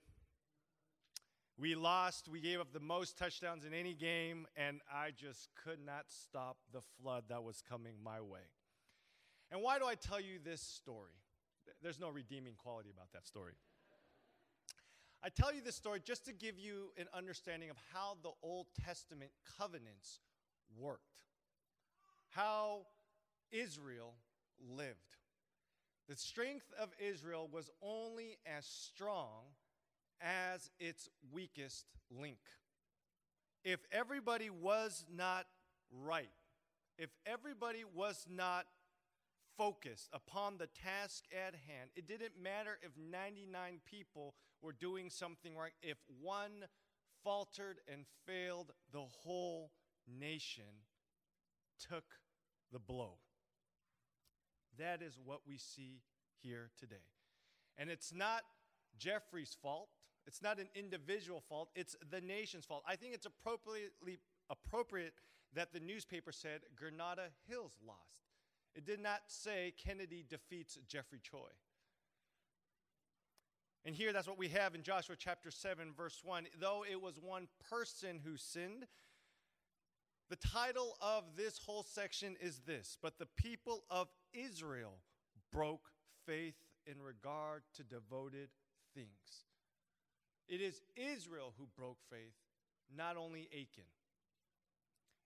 We 1.61 1.75
lost. 1.75 2.27
We 2.27 2.41
gave 2.41 2.59
up 2.59 2.73
the 2.73 2.81
most 2.81 3.19
touchdowns 3.19 3.67
in 3.67 3.75
any 3.75 3.93
game, 3.93 4.47
and 4.57 4.81
I 4.91 5.11
just 5.11 5.51
could 5.63 5.85
not 5.85 6.07
stop 6.09 6.57
the 6.73 6.81
flood 6.81 7.25
that 7.29 7.43
was 7.43 7.63
coming 7.69 7.97
my 8.03 8.19
way. 8.23 8.49
And 9.53 9.61
why 9.61 9.79
do 9.79 9.85
I 9.85 9.95
tell 9.95 10.19
you 10.19 10.39
this 10.43 10.63
story? 10.63 11.13
There's 11.83 12.01
no 12.01 12.09
redeeming 12.09 12.55
quality 12.57 12.89
about 12.89 13.13
that 13.13 13.27
story. 13.27 13.53
I 15.23 15.29
tell 15.29 15.53
you 15.53 15.61
this 15.61 15.77
story 15.77 16.01
just 16.03 16.25
to 16.25 16.33
give 16.33 16.59
you 16.59 16.93
an 16.97 17.09
understanding 17.13 17.69
of 17.69 17.77
how 17.93 18.17
the 18.23 18.31
Old 18.43 18.69
Testament 18.83 19.31
covenants 19.59 20.21
worked, 20.79 21.25
how 22.31 22.87
Israel 23.51 24.15
lived. 24.59 24.97
The 26.09 26.17
strength 26.17 26.73
of 26.81 26.89
Israel 26.99 27.51
was 27.53 27.69
only 27.83 28.39
as 28.47 28.65
strong 28.65 29.45
as 30.21 30.71
its 30.79 31.09
weakest 31.33 31.87
link. 32.11 32.39
If 33.65 33.81
everybody 33.93 34.51
was 34.51 35.05
not 35.15 35.47
right, 35.91 36.31
if 36.99 37.11
everybody 37.27 37.85
was 37.95 38.27
not 38.29 38.67
focused 39.57 40.09
upon 40.13 40.57
the 40.59 40.69
task 40.69 41.25
at 41.33 41.55
hand, 41.55 41.91
it 41.97 42.07
didn't 42.07 42.41
matter 42.43 42.79
if 42.83 42.93
99 42.97 43.81
people 43.85 44.35
were 44.63 44.73
doing 44.73 45.11
something 45.11 45.57
right, 45.57 45.73
if 45.83 45.99
one 46.21 46.67
faltered 47.25 47.79
and 47.91 48.05
failed, 48.27 48.73
the 48.93 49.05
whole 49.23 49.71
nation 50.07 50.65
took 51.89 52.05
the 52.73 52.79
blow. 52.79 53.15
That 54.79 55.03
is 55.03 55.19
what 55.23 55.41
we 55.47 55.59
see 55.59 56.01
here 56.43 56.71
today. 56.79 56.97
And 57.77 57.91
it's 57.91 58.13
not 58.13 58.43
Jeffrey's 58.99 59.57
fault. 59.63 59.89
It's 60.27 60.43
not 60.43 60.59
an 60.59 60.69
individual 60.75 61.43
fault, 61.49 61.71
it's 61.75 61.97
the 62.11 62.21
nation's 62.21 62.65
fault. 62.65 62.83
I 62.87 62.97
think 62.97 63.15
it's 63.15 63.27
appropriately 63.27 64.19
appropriate 64.49 65.15
that 65.55 65.73
the 65.73 65.81
newspaper 65.81 66.33
said 66.33 66.61
Granada 66.77 67.29
Hills 67.49 67.73
lost. 67.87 67.99
It 68.75 68.85
did 68.85 69.01
not 69.01 69.21
say 69.27 69.75
Kennedy 69.83 70.25
defeats 70.29 70.79
Jeffrey 70.87 71.21
Choi. 71.23 71.51
And 73.85 73.95
here 73.95 74.13
that's 74.13 74.29
what 74.29 74.39
we 74.39 74.49
have 74.49 74.75
in 74.75 74.83
Joshua 74.83 75.17
chapter 75.19 75.51
7 75.51 75.93
verse 75.97 76.21
1. 76.23 76.47
Though 76.61 76.85
it 76.89 77.01
was 77.01 77.19
one 77.19 77.49
person 77.71 78.21
who 78.23 78.37
sinned, 78.37 78.87
the 80.29 80.37
title 80.37 80.97
of 81.01 81.25
this 81.37 81.59
whole 81.59 81.83
section 81.83 82.37
is 82.41 82.61
this, 82.61 82.97
but 83.03 83.19
the 83.19 83.27
people 83.37 83.85
of 83.91 84.09
Israel 84.33 84.99
broke 85.51 85.91
faith 86.25 86.55
in 86.87 87.01
regard 87.03 87.63
to 87.75 87.83
devoted 87.83 88.51
things. 88.95 89.47
It 90.51 90.61
is 90.61 90.83
Israel 90.97 91.55
who 91.57 91.67
broke 91.77 91.99
faith, 92.11 92.35
not 92.95 93.17
only 93.17 93.49
Achan. 93.53 93.85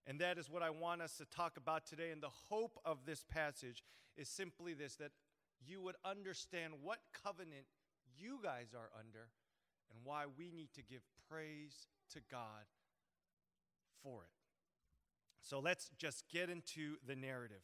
And 0.06 0.20
that 0.20 0.36
is 0.36 0.50
what 0.50 0.62
I 0.62 0.68
want 0.68 1.00
us 1.00 1.16
to 1.16 1.24
talk 1.24 1.56
about 1.56 1.86
today. 1.86 2.10
And 2.10 2.22
the 2.22 2.28
hope 2.50 2.78
of 2.84 2.98
this 3.06 3.24
passage 3.24 3.82
is 4.18 4.28
simply 4.28 4.74
this 4.74 4.96
that 4.96 5.12
you 5.66 5.80
would 5.80 5.96
understand 6.04 6.74
what 6.82 6.98
covenant 7.24 7.64
you 8.18 8.38
guys 8.42 8.74
are 8.74 8.90
under 8.98 9.30
and 9.90 10.04
why 10.04 10.24
we 10.36 10.50
need 10.50 10.74
to 10.74 10.82
give 10.82 11.00
praise 11.30 11.86
to 12.12 12.20
God 12.30 12.68
for 14.02 14.24
it. 14.24 14.30
So 15.40 15.58
let's 15.58 15.90
just 15.96 16.24
get 16.30 16.50
into 16.50 16.96
the 17.06 17.16
narrative. 17.16 17.62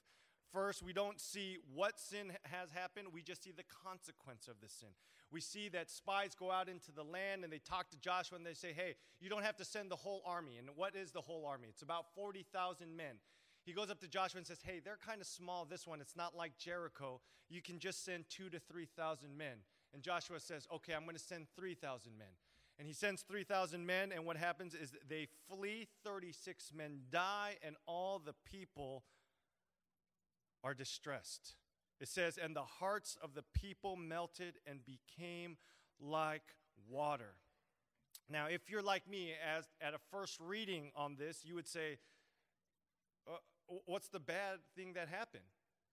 First, 0.50 0.83
we 0.83 0.93
don't 0.95 1.21
see 1.21 1.59
what 1.75 2.00
sin 2.00 2.33
has 2.45 2.71
happened, 2.73 3.09
we 3.12 3.23
just 3.23 3.45
see 3.45 3.52
the 3.52 3.64
consequence 3.85 4.49
of 4.49 4.57
the 4.62 4.69
sin. 4.69 4.88
We 5.33 5.41
see 5.41 5.69
that 5.69 5.91
spies 5.91 6.35
go 6.35 6.51
out 6.51 6.69
into 6.69 6.93
the 6.93 7.05
land 7.05 7.45
and 7.45 7.53
they 7.53 7.59
talk 7.59 7.91
to 7.91 7.99
Joshua 7.99 8.37
and 8.37 8.47
they 8.47 8.55
say, 8.55 8.73
Hey, 8.73 8.97
you 9.21 9.29
don't 9.29 9.45
have 9.45 9.57
to 9.57 9.65
send 9.65 9.91
the 9.91 9.97
whole 9.97 10.23
army. 10.27 10.57
And 10.59 10.69
what 10.75 10.97
is 10.97 11.13
the 11.13 11.21
whole 11.21 11.47
army? 11.47 11.69
It's 11.69 11.83
about 11.83 12.07
40,000 12.15 12.97
men. 12.97 13.17
He 13.65 13.73
goes 13.73 13.91
up 13.91 14.01
to 14.01 14.09
Joshua 14.09 14.39
and 14.39 14.47
says, 14.47 14.61
Hey, 14.65 14.81
they're 14.85 14.99
kind 15.05 15.21
of 15.21 15.27
small, 15.27 15.65
this 15.65 15.87
one. 15.87 16.01
It's 16.01 16.17
not 16.17 16.37
like 16.37 16.59
Jericho. 16.59 17.21
You 17.49 17.63
can 17.63 17.79
just 17.79 18.05
send 18.05 18.25
two 18.29 18.49
to 18.51 18.59
3,000 18.59 19.37
men. 19.37 19.59
And 19.95 20.03
Joshua 20.03 20.41
says, 20.41 20.67
Okay, 20.75 20.95
I'm 20.95 21.05
going 21.05 21.17
to 21.17 21.23
send 21.23 21.47
3,000 21.57 22.13
men. 22.19 22.29
And 22.79 22.87
he 22.87 22.95
sends 22.95 23.21
3,000 23.23 23.85
men, 23.85 24.11
and 24.11 24.25
what 24.25 24.39
happens 24.39 24.75
is 24.75 24.95
they 25.07 25.29
flee, 25.51 25.87
36 26.03 26.73
men 26.75 27.03
die, 27.11 27.57
and 27.63 27.77
all 27.87 28.19
the 28.19 28.33
people 28.51 29.05
are 30.65 30.73
distressed. 30.73 31.57
It 32.00 32.09
says, 32.09 32.38
And 32.38 32.57
the 32.57 32.62
hearts 32.62 33.16
of 33.23 33.35
the 33.35 33.45
people 33.54 33.97
melted 33.97 34.54
and 34.66 34.80
became 34.85 35.57
like 36.00 36.54
water. 36.88 37.35
Now, 38.28 38.47
if 38.47 38.71
you're 38.71 38.83
like 38.83 39.09
me, 39.09 39.33
as 39.57 39.64
at 39.80 39.92
a 39.95 39.99
first 40.11 40.38
reading 40.40 40.92
on 40.97 41.16
this, 41.16 41.45
you 41.45 41.54
would 41.54 41.69
say, 41.69 41.99
uh, 43.28 43.37
What's 43.87 44.09
the 44.09 44.21
bad 44.21 44.59
thing 44.75 44.95
that 44.95 45.09
happened? 45.09 45.45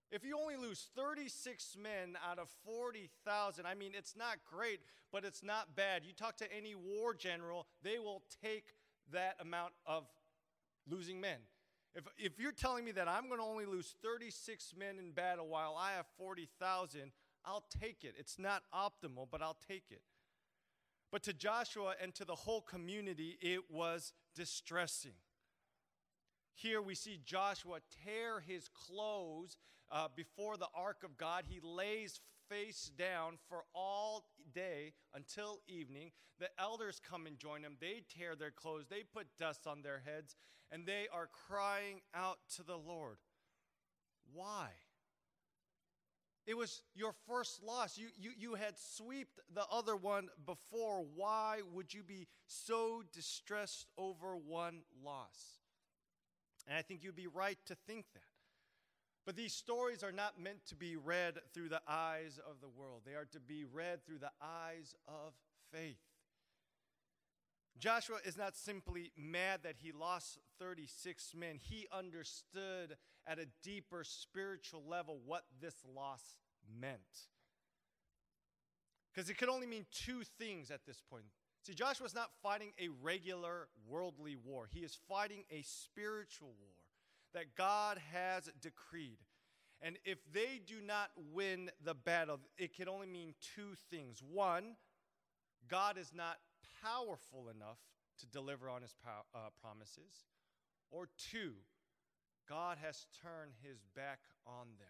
If 0.09 0.23
you 0.23 0.39
only 0.39 0.55
lose 0.55 0.87
36 0.95 1.75
men 1.81 2.17
out 2.27 2.39
of 2.39 2.47
40,000, 2.65 3.65
I 3.65 3.75
mean, 3.75 3.91
it's 3.93 4.15
not 4.15 4.37
great, 4.49 4.79
but 5.11 5.25
it's 5.25 5.43
not 5.43 5.75
bad. 5.75 6.03
You 6.05 6.13
talk 6.13 6.37
to 6.37 6.51
any 6.51 6.75
war 6.75 7.13
general, 7.13 7.67
they 7.83 7.99
will 7.99 8.23
take 8.41 8.73
that 9.11 9.35
amount 9.41 9.73
of 9.85 10.05
losing 10.89 11.19
men. 11.19 11.39
If, 11.97 12.03
if 12.15 12.39
you're 12.39 12.51
telling 12.51 12.85
me 12.85 12.91
that 12.91 13.07
I'm 13.07 13.27
going 13.27 13.39
to 13.39 13.45
only 13.45 13.65
lose 13.65 13.95
36 14.03 14.75
men 14.77 14.99
in 14.99 15.11
battle 15.13 15.47
while 15.47 15.75
I 15.75 15.93
have 15.93 16.05
40,000, 16.19 17.11
I'll 17.43 17.65
take 17.81 18.03
it. 18.03 18.13
It's 18.19 18.37
not 18.37 18.61
optimal, 18.71 19.27
but 19.31 19.41
I'll 19.41 19.57
take 19.67 19.85
it. 19.89 20.03
But 21.11 21.23
to 21.23 21.33
Joshua 21.33 21.95
and 21.99 22.13
to 22.13 22.23
the 22.23 22.35
whole 22.35 22.61
community, 22.61 23.39
it 23.41 23.71
was 23.71 24.13
distressing. 24.35 25.13
Here 26.53 26.83
we 26.83 26.93
see 26.93 27.19
Joshua 27.25 27.79
tear 28.05 28.41
his 28.41 28.69
clothes 28.69 29.57
uh, 29.91 30.07
before 30.15 30.55
the 30.57 30.67
ark 30.75 30.97
of 31.03 31.17
God. 31.17 31.45
He 31.47 31.59
lays 31.63 32.19
face 32.49 32.91
down 32.97 33.37
for 33.49 33.63
all 33.73 34.25
day 34.53 34.93
until 35.13 35.59
evening. 35.67 36.11
The 36.39 36.49
elders 36.59 36.99
come 36.99 37.25
and 37.27 37.37
join 37.37 37.61
them. 37.61 37.77
They 37.79 38.03
tear 38.17 38.35
their 38.35 38.51
clothes, 38.51 38.85
they 38.89 39.03
put 39.03 39.27
dust 39.37 39.67
on 39.67 39.81
their 39.81 40.01
heads, 40.05 40.35
and 40.71 40.85
they 40.85 41.07
are 41.13 41.29
crying 41.47 42.01
out 42.13 42.37
to 42.55 42.63
the 42.63 42.77
Lord. 42.77 43.17
Why? 44.33 44.69
It 46.45 46.55
was 46.55 46.81
your 46.95 47.13
first 47.27 47.61
loss. 47.61 47.97
You, 47.97 48.07
you, 48.17 48.31
you 48.37 48.55
had 48.55 48.75
swept 48.77 49.39
the 49.53 49.65
other 49.69 49.97
one 49.97 50.29
before. 50.45 51.05
Why 51.13 51.59
would 51.73 51.93
you 51.93 52.03
be 52.03 52.27
so 52.45 53.03
distressed 53.13 53.85
over 53.97 54.37
one 54.37 54.83
loss? 55.03 55.59
And 56.65 56.77
I 56.77 56.81
think 56.83 57.03
you'd 57.03 57.15
be 57.17 57.27
right 57.27 57.57
to 57.65 57.75
think 57.85 58.05
that. 58.13 58.23
But 59.27 59.35
these 59.35 59.53
stories 59.53 60.03
are 60.03 60.13
not 60.13 60.39
meant 60.39 60.65
to 60.67 60.75
be 60.77 60.95
read 60.95 61.39
through 61.53 61.67
the 61.67 61.81
eyes 61.85 62.39
of 62.49 62.61
the 62.61 62.69
world, 62.69 63.01
they 63.05 63.11
are 63.11 63.27
to 63.33 63.41
be 63.41 63.65
read 63.65 64.05
through 64.05 64.19
the 64.19 64.31
eyes 64.41 64.95
of 65.05 65.33
faith. 65.69 65.99
Joshua 67.77 68.19
is 68.23 68.37
not 68.37 68.55
simply 68.55 69.11
mad 69.17 69.59
that 69.63 69.75
he 69.83 69.91
lost 69.91 70.39
36 70.59 71.33
men. 71.35 71.59
He 71.61 71.87
understood 71.91 72.95
at 73.27 73.37
a 73.37 73.47
deeper 73.61 74.05
spiritual 74.05 74.81
level 74.87 75.19
what 75.25 75.43
this 75.61 75.75
loss 75.93 76.37
meant. 76.79 77.27
Because 79.13 79.29
it 79.29 79.37
could 79.37 79.49
only 79.49 79.67
mean 79.67 79.85
two 79.91 80.23
things 80.39 80.71
at 80.71 80.85
this 80.87 81.01
point. 81.11 81.25
See, 81.63 81.73
Joshua's 81.73 82.15
not 82.15 82.29
fighting 82.41 82.71
a 82.79 82.87
regular 83.03 83.67
worldly 83.89 84.37
war, 84.37 84.69
he 84.71 84.85
is 84.85 84.97
fighting 85.09 85.43
a 85.51 85.63
spiritual 85.63 86.53
war 86.61 86.76
that 87.37 87.55
God 87.55 87.99
has 88.11 88.49
decreed. 88.61 89.19
And 89.79 89.99
if 90.05 90.17
they 90.33 90.59
do 90.65 90.81
not 90.83 91.11
win 91.33 91.69
the 91.85 91.93
battle, 91.93 92.39
it 92.57 92.75
can 92.75 92.89
only 92.89 93.05
mean 93.05 93.35
two 93.55 93.75
things. 93.91 94.23
One, 94.23 94.75
God 95.67 95.99
is 95.99 96.11
not 96.15 96.37
powerful 96.83 97.49
enough 97.55 97.77
to 98.19 98.25
deliver 98.25 98.69
on 98.69 98.81
his 98.81 98.95
pow- 99.03 99.25
uh, 99.35 99.49
promises. 99.61 100.25
Or 100.89 101.09
two, 101.31 101.51
God 102.49 102.79
has 102.83 103.05
turned 103.21 103.51
his 103.61 103.83
back 103.95 104.21
on 104.47 104.69
them. 104.79 104.87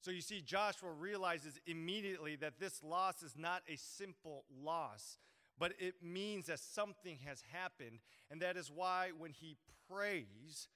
So 0.00 0.12
you 0.12 0.20
see, 0.20 0.42
Joshua 0.42 0.92
realizes 0.92 1.58
immediately 1.66 2.36
that 2.36 2.60
this 2.60 2.84
loss 2.84 3.24
is 3.24 3.34
not 3.36 3.62
a 3.68 3.76
simple 3.76 4.44
loss, 4.62 5.18
but 5.58 5.72
it 5.80 5.94
means 6.04 6.46
that 6.46 6.60
something 6.60 7.18
has 7.26 7.42
happened. 7.52 7.98
And 8.30 8.40
that 8.42 8.56
is 8.56 8.70
why 8.70 9.10
when 9.18 9.32
he 9.32 9.56
prays, 9.90 10.68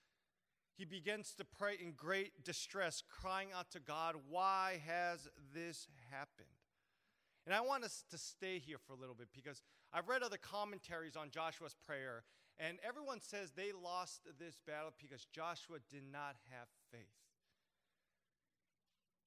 he 0.76 0.84
begins 0.84 1.32
to 1.34 1.44
pray 1.44 1.76
in 1.80 1.92
great 1.92 2.44
distress, 2.44 3.02
crying 3.08 3.48
out 3.56 3.70
to 3.70 3.80
God, 3.80 4.16
Why 4.28 4.80
has 4.86 5.28
this 5.54 5.88
happened? 6.10 6.48
And 7.46 7.54
I 7.54 7.60
want 7.60 7.84
us 7.84 8.04
to 8.10 8.18
stay 8.18 8.58
here 8.58 8.76
for 8.86 8.92
a 8.92 8.96
little 8.96 9.14
bit 9.14 9.28
because 9.34 9.62
I've 9.92 10.08
read 10.08 10.22
other 10.22 10.36
commentaries 10.36 11.16
on 11.16 11.30
Joshua's 11.30 11.76
prayer, 11.86 12.24
and 12.58 12.78
everyone 12.86 13.20
says 13.20 13.52
they 13.52 13.72
lost 13.72 14.22
this 14.38 14.58
battle 14.66 14.92
because 15.00 15.24
Joshua 15.26 15.78
did 15.88 16.02
not 16.10 16.36
have 16.50 16.66
faith. 16.90 17.06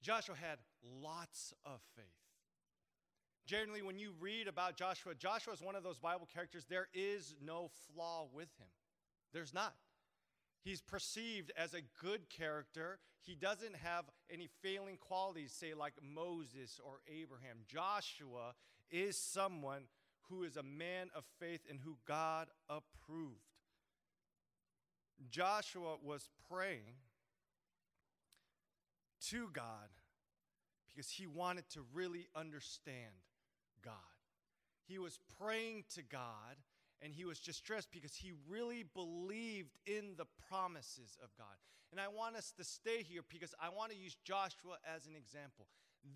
Joshua 0.02 0.36
had 0.36 0.60
lots 1.02 1.54
of 1.66 1.80
faith. 1.96 2.06
Generally, 3.46 3.82
when 3.82 3.98
you 3.98 4.14
read 4.20 4.48
about 4.48 4.76
Joshua, 4.76 5.16
Joshua 5.16 5.54
is 5.54 5.62
one 5.62 5.76
of 5.76 5.84
those 5.84 5.98
Bible 5.98 6.28
characters, 6.32 6.66
there 6.70 6.88
is 6.94 7.34
no 7.44 7.72
flaw 7.88 8.28
with 8.32 8.50
him. 8.60 8.68
There's 9.34 9.54
not. 9.54 9.74
He's 10.62 10.82
perceived 10.82 11.52
as 11.58 11.74
a 11.74 11.82
good 12.02 12.30
character. 12.30 13.00
He 13.22 13.36
doesn't 13.36 13.76
have 13.78 14.06
any 14.32 14.50
failing 14.62 14.98
qualities, 14.98 15.54
say, 15.54 15.74
like 15.74 15.94
Moses 16.02 16.80
or 16.84 17.00
Abraham. 17.08 17.58
Joshua 17.68 18.54
is 18.92 19.18
someone 19.18 19.84
who 20.30 20.44
is 20.44 20.58
a 20.58 20.64
man 20.64 21.10
of 21.16 21.24
faith 21.40 21.62
and 21.70 21.80
who 21.80 21.98
God 22.06 22.48
approved. 22.70 23.36
Joshua 25.30 25.96
was 26.04 26.30
praying 26.50 26.96
to 29.30 29.50
God 29.52 29.90
because 30.88 31.10
he 31.10 31.28
wanted 31.28 31.70
to 31.70 31.82
really 31.94 32.28
understand 32.36 33.14
God. 33.84 33.94
He 34.88 34.98
was 34.98 35.20
praying 35.40 35.86
to 35.96 36.02
God 36.02 36.58
and 37.02 37.14
he 37.14 37.26
was 37.26 37.40
distressed 37.40 37.90
because 37.92 38.16
he 38.16 38.34
really 38.48 38.84
believed 38.84 39.78
in 39.86 40.16
the 40.18 40.26
promises 40.50 41.18
of 41.24 41.30
God. 41.38 41.56
And 41.92 42.00
I 42.00 42.08
want 42.08 42.36
us 42.36 42.54
to 42.58 42.64
stay 42.64 43.04
here 43.04 43.22
because 43.30 43.56
I 43.60 43.70
want 43.70 43.92
to 43.92 43.98
use 43.98 44.16
Joshua 44.24 44.78
as 44.96 45.08
an 45.08 45.16
example. 45.16 45.68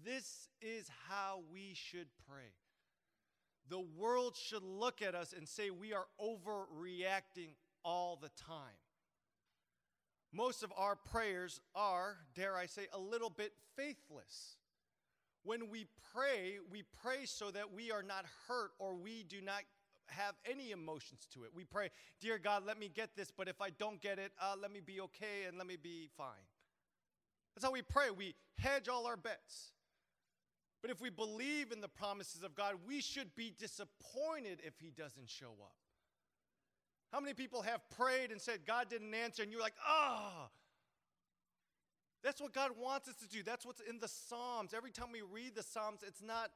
This 0.06 0.48
is 0.62 0.90
how 1.10 1.42
we 1.52 1.74
should 1.74 2.08
pray. 2.30 2.54
The 3.70 3.80
world 3.80 4.36
should 4.36 4.64
look 4.64 5.02
at 5.02 5.16
us 5.16 5.34
and 5.36 5.48
say 5.48 5.70
we 5.70 5.94
are 5.94 6.06
overreacting 6.22 7.54
all 7.84 8.20
the 8.22 8.30
time. 8.30 8.78
Most 10.32 10.64
of 10.64 10.74
our 10.76 10.96
prayers 10.96 11.62
are, 11.76 12.18
dare 12.36 12.56
I 12.56 12.66
say, 12.66 12.88
a 12.92 13.00
little 13.00 13.30
bit 13.30 13.54
faithless. 13.76 14.58
When 15.44 15.70
we 15.70 15.86
pray, 16.14 16.58
we 16.72 16.84
pray 17.04 17.26
so 17.26 17.52
that 17.52 17.74
we 17.74 17.92
are 17.92 18.04
not 18.04 18.26
hurt 18.48 18.72
or 18.80 18.96
we 18.96 19.24
do 19.24 19.42
not 19.42 19.62
have 20.08 20.36
any 20.50 20.72
emotions 20.72 21.28
to 21.34 21.44
it. 21.44 21.52
We 21.56 21.64
pray, 21.64 21.90
Dear 22.20 22.38
God, 22.38 22.64
let 22.66 22.80
me 22.80 22.90
get 22.94 23.16
this, 23.16 23.32
but 23.36 23.48
if 23.48 23.62
I 23.62 23.70
don't 23.72 24.02
get 24.02 24.20
it, 24.20 24.32
uh, 24.42 24.56
let 24.62 24.72
me 24.72 24.80
be 24.80 25.02
okay 25.02 25.46
and 25.48 25.58
let 25.58 25.68
me 25.68 25.78
be 25.82 26.10
fine. 26.18 26.48
That's 27.56 27.66
how 27.66 27.72
we 27.72 27.82
pray. 27.82 28.10
We 28.16 28.36
hedge 28.58 28.90
all 28.90 29.06
our 29.06 29.18
bets. 29.18 29.74
But 30.82 30.92
if 30.92 31.00
we 31.00 31.10
believe 31.10 31.72
in 31.72 31.80
the 31.80 31.88
promises 31.88 32.44
of 32.44 32.56
God, 32.56 32.76
we 32.86 33.00
should 33.00 33.34
be 33.36 33.54
disappointed 33.58 34.60
if 34.66 34.74
He 34.80 34.92
doesn't 34.92 35.30
show 35.30 35.54
up. 35.62 35.76
How 37.12 37.20
many 37.20 37.34
people 37.34 37.62
have 37.62 37.80
prayed 37.96 38.32
and 38.32 38.42
said 38.42 38.66
God 38.66 38.90
didn't 38.90 39.14
answer, 39.14 39.44
and 39.44 39.52
you're 39.52 39.62
like, 39.62 39.76
ah, 39.88 40.34
oh, 40.36 40.50
That's 42.24 42.42
what 42.42 42.54
God 42.54 42.72
wants 42.78 43.08
us 43.08 43.16
to 43.18 43.30
do. 43.30 43.44
That's 43.44 43.66
what's 43.66 43.82
in 43.82 44.00
the 44.00 44.08
Psalms. 44.08 44.74
Every 44.74 44.92
time 44.92 45.08
we 45.14 45.22
read 45.22 45.56
the 45.56 45.64
Psalms, 45.64 46.00
it's 46.06 46.22
not 46.22 46.50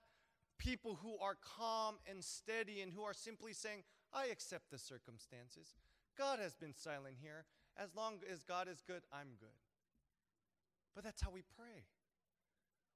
people 0.58 1.00
who 1.02 1.18
are 1.20 1.38
calm 1.58 1.96
and 2.10 2.24
steady 2.24 2.82
and 2.82 2.92
who 2.92 3.04
are 3.04 3.14
simply 3.14 3.54
saying, 3.54 3.84
I 4.14 4.28
accept 4.28 4.72
the 4.72 4.78
circumstances. 4.78 5.76
God 6.18 6.40
has 6.40 6.56
been 6.56 6.74
silent 6.74 7.16
here. 7.22 7.46
As 7.78 7.96
long 7.96 8.20
as 8.32 8.44
God 8.44 8.68
is 8.68 8.82
good, 8.82 9.04
I'm 9.14 9.36
good. 9.40 9.50
But 10.96 11.04
that's 11.04 11.22
how 11.22 11.30
we 11.30 11.44
pray. 11.56 11.84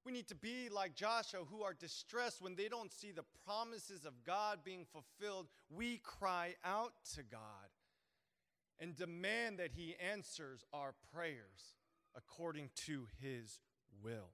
We 0.04 0.10
need 0.10 0.26
to 0.28 0.34
be 0.34 0.68
like 0.68 0.96
Joshua, 0.96 1.40
who 1.48 1.62
are 1.62 1.74
distressed 1.74 2.42
when 2.42 2.56
they 2.56 2.68
don't 2.68 2.92
see 2.92 3.12
the 3.12 3.24
promises 3.46 4.04
of 4.04 4.24
God 4.24 4.60
being 4.64 4.84
fulfilled. 4.84 5.46
We 5.70 5.98
cry 5.98 6.56
out 6.64 6.92
to 7.14 7.22
God 7.22 7.40
and 8.80 8.96
demand 8.96 9.60
that 9.60 9.70
He 9.72 9.94
answers 10.12 10.64
our 10.72 10.94
prayers 11.14 11.76
according 12.16 12.70
to 12.86 13.06
His 13.20 13.60
will. 14.02 14.32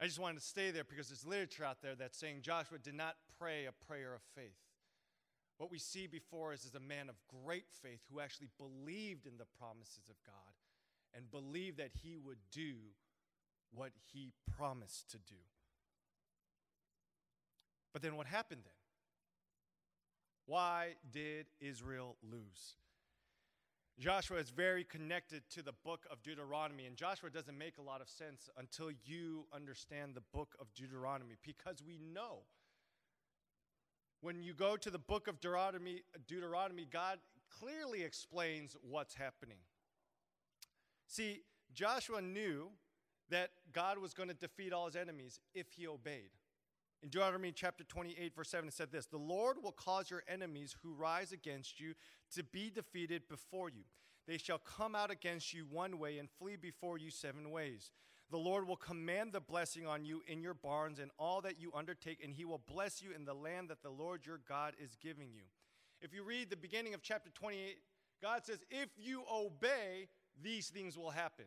I 0.00 0.06
just 0.06 0.18
wanted 0.18 0.40
to 0.40 0.46
stay 0.46 0.70
there 0.70 0.84
because 0.84 1.08
there's 1.08 1.26
literature 1.26 1.64
out 1.64 1.82
there 1.82 1.94
that's 1.94 2.18
saying 2.18 2.38
Joshua 2.40 2.78
did 2.78 2.94
not 2.94 3.16
pray 3.38 3.66
a 3.66 3.84
prayer 3.86 4.14
of 4.14 4.22
faith. 4.34 4.56
What 5.58 5.70
we 5.70 5.78
see 5.78 6.06
before 6.06 6.54
us 6.54 6.64
is 6.64 6.74
a 6.74 6.80
man 6.80 7.10
of 7.10 7.16
great 7.44 7.66
faith 7.82 8.00
who 8.10 8.18
actually 8.18 8.48
believed 8.56 9.26
in 9.26 9.36
the 9.36 9.44
promises 9.58 10.08
of 10.08 10.16
God 10.24 10.54
and 11.14 11.30
believed 11.30 11.76
that 11.76 11.90
he 12.02 12.16
would 12.16 12.38
do 12.50 12.76
what 13.74 13.90
he 14.10 14.32
promised 14.56 15.10
to 15.10 15.18
do. 15.18 15.34
But 17.92 18.00
then 18.00 18.16
what 18.16 18.26
happened 18.26 18.62
then? 18.64 18.72
Why 20.46 20.94
did 21.12 21.46
Israel 21.60 22.16
lose? 22.22 22.76
Joshua 23.98 24.38
is 24.38 24.50
very 24.50 24.84
connected 24.84 25.42
to 25.50 25.62
the 25.62 25.74
book 25.84 26.06
of 26.10 26.22
Deuteronomy, 26.22 26.86
and 26.86 26.96
Joshua 26.96 27.28
doesn't 27.28 27.56
make 27.56 27.76
a 27.78 27.82
lot 27.82 28.00
of 28.00 28.08
sense 28.08 28.48
until 28.56 28.90
you 29.04 29.44
understand 29.52 30.14
the 30.14 30.22
book 30.32 30.54
of 30.58 30.72
Deuteronomy 30.74 31.34
because 31.44 31.82
we 31.82 31.98
know 31.98 32.44
when 34.20 34.42
you 34.42 34.52
go 34.54 34.76
to 34.76 34.90
the 34.90 34.98
book 34.98 35.28
of 35.28 35.40
Deuteronomy, 35.40 36.02
Deuteronomy 36.26 36.86
God 36.90 37.18
clearly 37.58 38.02
explains 38.02 38.76
what's 38.82 39.14
happening. 39.14 39.58
See, 41.06 41.42
Joshua 41.72 42.20
knew 42.20 42.68
that 43.30 43.50
God 43.72 43.98
was 43.98 44.12
going 44.12 44.28
to 44.28 44.34
defeat 44.34 44.72
all 44.72 44.86
his 44.86 44.96
enemies 44.96 45.40
if 45.54 45.72
he 45.72 45.86
obeyed. 45.86 46.30
In 47.02 47.08
Deuteronomy 47.08 47.50
chapter 47.52 47.82
28, 47.82 48.34
verse 48.34 48.50
7, 48.50 48.68
it 48.68 48.74
said 48.74 48.92
this 48.92 49.06
The 49.06 49.16
Lord 49.16 49.56
will 49.62 49.72
cause 49.72 50.10
your 50.10 50.22
enemies 50.28 50.76
who 50.82 50.92
rise 50.92 51.32
against 51.32 51.80
you 51.80 51.94
to 52.34 52.42
be 52.42 52.70
defeated 52.70 53.22
before 53.28 53.70
you. 53.70 53.84
They 54.26 54.36
shall 54.36 54.58
come 54.58 54.94
out 54.94 55.10
against 55.10 55.54
you 55.54 55.64
one 55.70 55.98
way 55.98 56.18
and 56.18 56.28
flee 56.30 56.56
before 56.56 56.98
you 56.98 57.10
seven 57.10 57.50
ways. 57.50 57.90
The 58.30 58.38
Lord 58.38 58.68
will 58.68 58.76
command 58.76 59.32
the 59.32 59.40
blessing 59.40 59.86
on 59.86 60.04
you 60.04 60.22
in 60.28 60.40
your 60.40 60.54
barns 60.54 61.00
and 61.00 61.10
all 61.18 61.40
that 61.40 61.58
you 61.58 61.72
undertake, 61.74 62.22
and 62.22 62.32
he 62.32 62.44
will 62.44 62.60
bless 62.72 63.02
you 63.02 63.10
in 63.12 63.24
the 63.24 63.34
land 63.34 63.70
that 63.70 63.82
the 63.82 63.90
Lord 63.90 64.24
your 64.24 64.40
God 64.48 64.74
is 64.78 64.96
giving 65.02 65.32
you. 65.32 65.42
If 66.00 66.14
you 66.14 66.22
read 66.22 66.48
the 66.48 66.56
beginning 66.56 66.94
of 66.94 67.02
chapter 67.02 67.30
28, 67.30 67.78
God 68.22 68.44
says, 68.44 68.58
If 68.70 68.90
you 68.96 69.24
obey, 69.32 70.08
these 70.40 70.68
things 70.68 70.96
will 70.96 71.10
happen. 71.10 71.46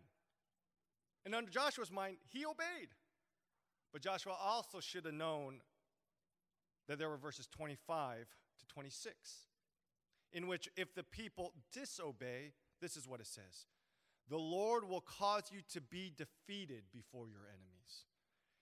And 1.26 1.34
under 1.34 1.50
Joshua's 1.50 1.92
mind, 1.92 2.18
he 2.32 2.46
obeyed. 2.46 2.90
But 3.94 4.02
Joshua 4.02 4.36
also 4.42 4.80
should 4.80 5.06
have 5.06 5.14
known 5.14 5.62
that 6.88 6.98
there 6.98 7.10
were 7.10 7.18
verses 7.18 7.48
25 7.48 8.26
to 8.60 8.68
26, 8.68 9.16
in 10.34 10.48
which 10.48 10.68
if 10.76 10.94
the 10.96 11.04
people 11.04 11.54
disobey, 11.72 12.54
this 12.82 12.98
is 12.98 13.08
what 13.08 13.20
it 13.20 13.28
says 13.28 13.68
The 14.30 14.38
Lord 14.38 14.90
will 14.90 15.02
cause 15.02 15.52
you 15.52 15.62
to 15.74 15.80
be 15.80 16.12
defeated 16.18 16.86
before 16.92 17.28
your 17.30 17.48
enemies. 17.48 18.06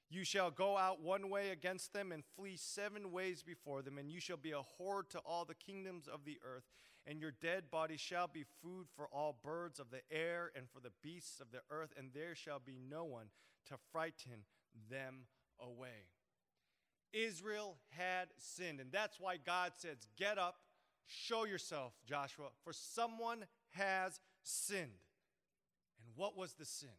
You 0.09 0.25
shall 0.25 0.51
go 0.51 0.77
out 0.77 1.01
one 1.01 1.29
way 1.29 1.51
against 1.51 1.93
them 1.93 2.11
and 2.11 2.23
flee 2.35 2.57
seven 2.57 3.13
ways 3.13 3.41
before 3.41 3.81
them, 3.81 3.97
and 3.97 4.11
you 4.11 4.19
shall 4.19 4.35
be 4.35 4.51
a 4.51 4.61
horror 4.61 5.05
to 5.11 5.19
all 5.19 5.45
the 5.45 5.55
kingdoms 5.55 6.09
of 6.09 6.25
the 6.25 6.37
earth. 6.45 6.65
And 7.07 7.19
your 7.19 7.31
dead 7.31 7.71
body 7.71 7.97
shall 7.97 8.27
be 8.27 8.45
food 8.61 8.87
for 8.95 9.07
all 9.07 9.39
birds 9.41 9.79
of 9.79 9.89
the 9.89 10.01
air 10.11 10.51
and 10.55 10.69
for 10.69 10.81
the 10.81 10.91
beasts 11.01 11.39
of 11.39 11.51
the 11.51 11.61
earth, 11.71 11.93
and 11.97 12.09
there 12.13 12.35
shall 12.35 12.59
be 12.59 12.77
no 12.77 13.05
one 13.05 13.27
to 13.69 13.75
frighten 13.91 14.43
them 14.89 15.25
away. 15.59 16.07
Israel 17.13 17.77
had 17.89 18.29
sinned, 18.37 18.79
and 18.79 18.91
that's 18.91 19.19
why 19.19 19.37
God 19.37 19.73
says, 19.77 19.97
Get 20.17 20.37
up, 20.37 20.55
show 21.05 21.45
yourself, 21.45 21.93
Joshua, 22.07 22.47
for 22.63 22.73
someone 22.73 23.45
has 23.71 24.19
sinned. 24.43 25.01
And 25.99 26.15
what 26.15 26.37
was 26.37 26.53
the 26.53 26.65
sin? 26.65 26.89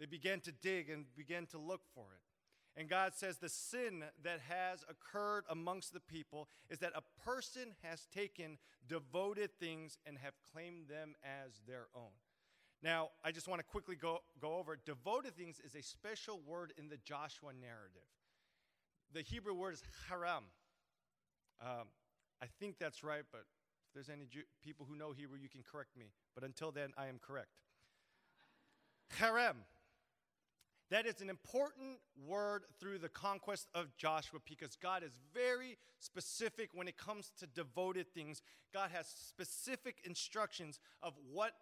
They 0.00 0.06
began 0.06 0.40
to 0.40 0.52
dig 0.52 0.90
and 0.90 1.04
began 1.16 1.46
to 1.46 1.58
look 1.58 1.82
for 1.94 2.06
it. 2.14 2.20
And 2.76 2.88
God 2.88 3.12
says 3.14 3.38
the 3.38 3.48
sin 3.48 4.02
that 4.24 4.40
has 4.48 4.84
occurred 4.88 5.44
amongst 5.48 5.92
the 5.92 6.00
people 6.00 6.48
is 6.68 6.80
that 6.80 6.92
a 6.96 7.22
person 7.24 7.74
has 7.82 8.08
taken 8.12 8.58
devoted 8.88 9.50
things 9.60 9.96
and 10.04 10.18
have 10.18 10.34
claimed 10.52 10.88
them 10.88 11.14
as 11.22 11.60
their 11.68 11.86
own. 11.94 12.10
Now, 12.84 13.08
I 13.24 13.32
just 13.32 13.48
want 13.48 13.60
to 13.60 13.64
quickly 13.64 13.96
go, 13.96 14.18
go 14.42 14.58
over. 14.58 14.76
Devoted 14.84 15.34
things 15.34 15.58
is 15.64 15.74
a 15.74 15.82
special 15.82 16.38
word 16.46 16.74
in 16.76 16.90
the 16.90 16.98
Joshua 16.98 17.52
narrative. 17.58 18.06
The 19.14 19.22
Hebrew 19.22 19.54
word 19.54 19.72
is 19.72 19.82
haram. 20.06 20.44
Um, 21.62 21.86
I 22.42 22.46
think 22.60 22.76
that's 22.78 23.02
right, 23.02 23.22
but 23.32 23.46
if 23.88 23.94
there's 23.94 24.10
any 24.10 24.26
Jew- 24.26 24.42
people 24.62 24.84
who 24.86 24.96
know 24.96 25.12
Hebrew, 25.12 25.38
you 25.42 25.48
can 25.48 25.62
correct 25.62 25.96
me. 25.96 26.12
But 26.34 26.44
until 26.44 26.72
then, 26.72 26.92
I 26.98 27.06
am 27.06 27.18
correct. 27.26 27.48
Harem. 29.18 29.56
That 30.90 31.06
is 31.06 31.22
an 31.22 31.30
important 31.30 32.00
word 32.28 32.64
through 32.78 32.98
the 32.98 33.08
conquest 33.08 33.68
of 33.74 33.96
Joshua 33.96 34.40
because 34.46 34.76
God 34.76 35.02
is 35.02 35.18
very 35.32 35.78
specific 35.98 36.68
when 36.74 36.86
it 36.86 36.98
comes 36.98 37.32
to 37.38 37.46
devoted 37.46 38.12
things. 38.12 38.42
God 38.74 38.90
has 38.92 39.06
specific 39.06 39.96
instructions 40.04 40.78
of 41.02 41.14
what 41.32 41.54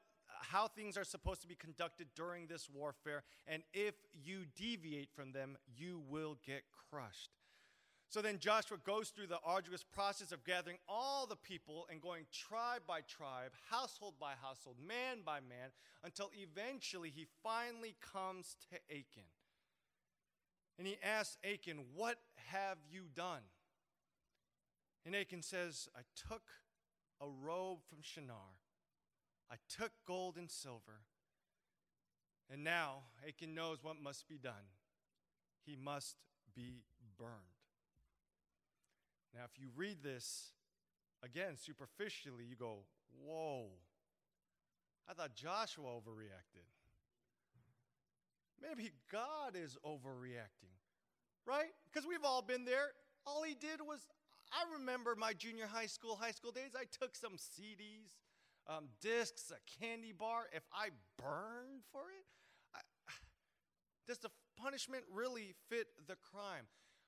how 0.42 0.68
things 0.68 0.96
are 0.96 1.04
supposed 1.04 1.40
to 1.42 1.48
be 1.48 1.54
conducted 1.54 2.08
during 2.14 2.46
this 2.46 2.68
warfare, 2.72 3.22
and 3.46 3.62
if 3.72 3.94
you 4.12 4.44
deviate 4.56 5.10
from 5.14 5.32
them, 5.32 5.56
you 5.76 6.02
will 6.08 6.38
get 6.44 6.62
crushed. 6.90 7.30
So 8.08 8.20
then 8.20 8.38
Joshua 8.38 8.76
goes 8.84 9.08
through 9.08 9.28
the 9.28 9.38
arduous 9.42 9.82
process 9.82 10.32
of 10.32 10.44
gathering 10.44 10.76
all 10.86 11.24
the 11.24 11.36
people 11.36 11.86
and 11.90 11.98
going 11.98 12.26
tribe 12.30 12.82
by 12.86 13.00
tribe, 13.00 13.52
household 13.70 14.14
by 14.20 14.32
household, 14.42 14.76
man 14.86 15.18
by 15.24 15.38
man, 15.40 15.70
until 16.04 16.30
eventually 16.34 17.08
he 17.08 17.26
finally 17.42 17.94
comes 18.12 18.56
to 18.68 18.76
Achan. 18.90 19.30
And 20.78 20.86
he 20.86 20.98
asks 21.02 21.38
Achan, 21.42 21.78
What 21.94 22.18
have 22.48 22.76
you 22.90 23.04
done? 23.14 23.42
And 25.06 25.16
Achan 25.16 25.40
says, 25.40 25.88
I 25.96 26.02
took 26.14 26.42
a 27.18 27.26
robe 27.28 27.78
from 27.88 28.02
Shinar 28.02 28.61
I 29.52 29.56
took 29.68 29.92
gold 30.06 30.38
and 30.38 30.50
silver. 30.50 31.02
And 32.50 32.64
now 32.64 33.02
Achan 33.28 33.54
knows 33.54 33.78
what 33.82 34.00
must 34.02 34.26
be 34.26 34.38
done. 34.38 34.72
He 35.66 35.76
must 35.76 36.16
be 36.54 36.84
burned. 37.18 37.32
Now, 39.34 39.42
if 39.44 39.60
you 39.60 39.68
read 39.76 39.98
this, 40.02 40.52
again, 41.22 41.56
superficially, 41.56 42.44
you 42.48 42.56
go, 42.56 42.78
whoa. 43.22 43.66
I 45.08 45.12
thought 45.12 45.34
Joshua 45.34 45.86
overreacted. 45.86 46.64
Maybe 48.60 48.92
God 49.10 49.54
is 49.54 49.76
overreacting, 49.84 50.76
right? 51.46 51.72
Because 51.92 52.08
we've 52.08 52.24
all 52.24 52.42
been 52.42 52.64
there. 52.64 52.92
All 53.26 53.42
he 53.42 53.54
did 53.54 53.80
was, 53.80 54.06
I 54.52 54.78
remember 54.78 55.14
my 55.16 55.32
junior 55.32 55.66
high 55.66 55.86
school, 55.86 56.16
high 56.16 56.30
school 56.30 56.52
days, 56.52 56.70
I 56.76 56.84
took 56.84 57.16
some 57.16 57.32
CDs 57.32 58.12
um, 58.68 58.88
discs, 59.00 59.50
a 59.50 59.80
candy 59.80 60.12
bar, 60.12 60.44
if 60.52 60.62
I 60.72 60.88
burn 61.18 61.82
for 61.90 62.02
it, 62.18 62.26
I, 62.74 62.80
does 64.06 64.18
the 64.18 64.30
punishment 64.56 65.04
really 65.12 65.54
fit 65.68 65.88
the 66.06 66.16
crime? 66.16 66.66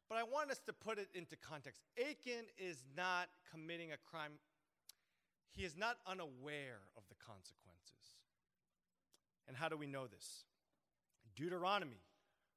But 0.09 0.19
I 0.19 0.25
want 0.25 0.51
us 0.51 0.61
to 0.67 0.73
put 0.73 0.99
it 0.99 1.09
into 1.15 1.37
context. 1.37 1.81
Achan 1.99 2.47
is 2.59 2.85
not 2.97 3.29
committing 3.51 3.93
a 3.93 3.97
crime, 3.97 4.33
he 5.51 5.65
is 5.65 5.77
not 5.77 5.97
unaware 6.07 6.81
of 6.97 7.05
the 7.09 7.15
consequences. 7.15 8.19
And 9.47 9.57
how 9.57 9.69
do 9.69 9.77
we 9.77 9.87
know 9.87 10.07
this? 10.07 10.45
Deuteronomy. 11.37 12.03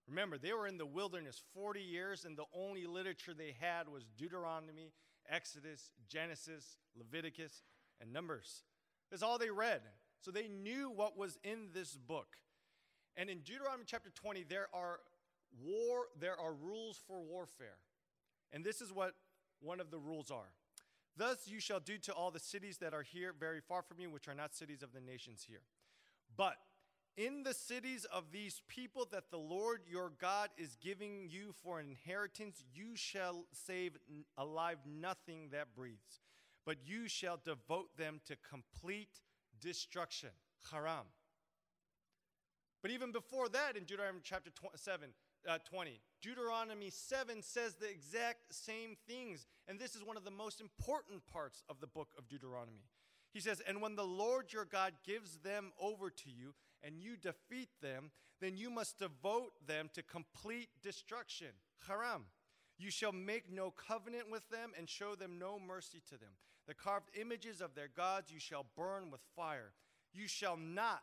Remember, 0.07 0.38
they 0.38 0.53
were 0.53 0.67
in 0.67 0.77
the 0.77 0.86
wilderness 0.86 1.41
40 1.53 1.81
years, 1.81 2.23
and 2.23 2.38
the 2.38 2.45
only 2.53 2.86
literature 2.86 3.33
they 3.33 3.55
had 3.60 3.89
was 3.89 4.05
Deuteronomy, 4.17 4.93
Exodus, 5.29 5.91
Genesis, 6.07 6.77
Leviticus, 6.95 7.63
and 7.99 8.13
Numbers. 8.13 8.63
That's 9.09 9.23
all 9.23 9.37
they 9.37 9.49
read. 9.49 9.81
So 10.21 10.31
they 10.31 10.47
knew 10.47 10.89
what 10.89 11.17
was 11.17 11.37
in 11.43 11.69
this 11.73 11.95
book. 11.95 12.37
And 13.15 13.29
in 13.29 13.39
Deuteronomy 13.39 13.83
chapter 13.85 14.09
20, 14.09 14.43
there 14.43 14.67
are 14.73 14.99
war, 15.63 16.07
there 16.19 16.39
are 16.39 16.53
rules 16.53 16.99
for 17.07 17.21
warfare. 17.21 17.77
And 18.51 18.63
this 18.63 18.81
is 18.81 18.91
what 18.91 19.13
one 19.61 19.79
of 19.79 19.91
the 19.91 19.97
rules 19.97 20.31
are. 20.31 20.51
Thus 21.15 21.47
you 21.47 21.59
shall 21.59 21.79
do 21.79 21.97
to 21.99 22.13
all 22.13 22.29
the 22.29 22.39
cities 22.39 22.77
that 22.77 22.93
are 22.93 23.01
here 23.01 23.33
very 23.37 23.59
far 23.59 23.81
from 23.81 23.99
you, 23.99 24.09
which 24.09 24.27
are 24.27 24.35
not 24.35 24.53
cities 24.53 24.83
of 24.83 24.93
the 24.93 25.01
nations 25.01 25.45
here. 25.47 25.61
But 26.35 26.57
in 27.17 27.41
the 27.41 27.55
cities 27.55 28.05
of 28.05 28.25
these 28.31 28.61
people 28.67 29.07
that 29.11 29.31
the 29.31 29.39
Lord 29.39 29.81
your 29.89 30.11
God 30.21 30.49
is 30.57 30.77
giving 30.79 31.27
you 31.29 31.53
for 31.63 31.79
an 31.79 31.87
inheritance, 31.89 32.63
you 32.75 32.95
shall 32.95 33.45
save 33.51 33.97
alive 34.37 34.77
nothing 34.85 35.49
that 35.51 35.75
breathes, 35.75 36.21
but 36.67 36.75
you 36.86 37.08
shall 37.08 37.39
devote 37.45 37.95
them 37.97 38.19
to 38.25 38.36
complete 38.47 39.21
destruction. 39.62 40.32
Haram. 40.69 41.06
But 42.82 42.91
even 42.91 43.13
before 43.13 43.47
that, 43.47 43.77
in 43.77 43.86
Deuteronomy 43.86 44.19
chapter 44.21 44.49
tw- 44.49 44.77
7, 44.77 45.08
uh, 45.47 45.60
20, 45.63 46.01
Deuteronomy 46.21 46.89
7 46.89 47.41
says 47.41 47.75
the 47.75 47.89
exact 47.89 48.53
same 48.53 48.97
things. 49.08 49.47
And 49.69 49.80
this 49.80 49.95
is 49.95 50.03
one 50.03 50.17
of 50.17 50.25
the 50.25 50.32
most 50.32 50.60
important 50.60 51.25
parts 51.25 51.63
of 51.69 51.80
the 51.80 51.88
book 51.88 52.10
of 52.17 52.27
Deuteronomy. 52.27 52.84
He 53.34 53.39
says, 53.39 53.62
And 53.65 53.82
when 53.82 53.95
the 53.95 54.03
Lord 54.03 54.51
your 54.51 54.65
God 54.65 54.91
gives 55.06 55.38
them 55.38 55.71
over 55.80 56.10
to 56.10 56.30
you, 56.30 56.53
and 56.84 56.99
you 56.99 57.15
defeat 57.15 57.69
them, 57.82 58.12
then 58.41 58.58
you 58.58 58.69
must 58.69 58.99
devote 58.99 59.53
them 59.65 59.89
to 59.93 60.03
complete 60.03 60.67
destruction. 60.84 61.53
Haram. 61.88 62.25
You 62.77 62.91
shall 62.91 63.13
make 63.13 63.51
no 63.51 63.71
covenant 63.71 64.30
with 64.30 64.47
them 64.49 64.71
and 64.77 64.89
show 64.89 65.15
them 65.15 65.39
no 65.39 65.60
mercy 65.60 66.01
to 66.10 66.17
them. 66.17 66.34
The 66.67 66.73
carved 66.73 67.10
images 67.19 67.62
of 67.62 67.75
their 67.75 67.88
gods 67.88 68.32
you 68.32 68.39
shall 68.39 68.65
burn 68.75 69.10
with 69.10 69.21
fire. 69.36 69.71
You 70.13 70.27
shall 70.27 70.58
not 70.58 71.01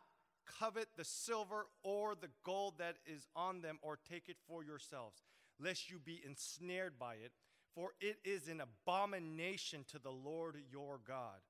covet 0.59 0.87
the 0.95 1.03
silver 1.03 1.65
or 1.83 2.15
the 2.15 2.29
gold 2.43 2.75
that 2.77 2.97
is 3.05 3.27
on 3.35 3.61
them 3.61 3.79
or 3.81 3.97
take 4.09 4.29
it 4.29 4.37
for 4.47 4.63
yourselves, 4.63 5.23
lest 5.59 5.89
you 5.89 5.99
be 5.99 6.21
ensnared 6.25 6.99
by 6.99 7.15
it, 7.15 7.31
for 7.73 7.93
it 7.99 8.17
is 8.23 8.47
an 8.47 8.61
abomination 8.61 9.85
to 9.89 9.99
the 9.99 10.11
Lord 10.11 10.57
your 10.71 10.99
God. 11.05 11.41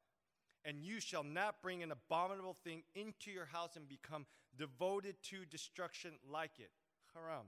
And 0.64 0.82
you 0.82 1.00
shall 1.00 1.24
not 1.24 1.62
bring 1.62 1.84
an 1.84 1.92
abominable 1.92 2.58
thing 2.64 2.84
into 2.96 3.32
your 3.32 3.46
house 3.46 3.76
and 3.76 3.88
become 3.88 4.26
devoted 4.58 5.16
to 5.24 5.46
destruction 5.46 6.12
like 6.32 6.58
it. 6.58 6.72
Haram. 7.14 7.48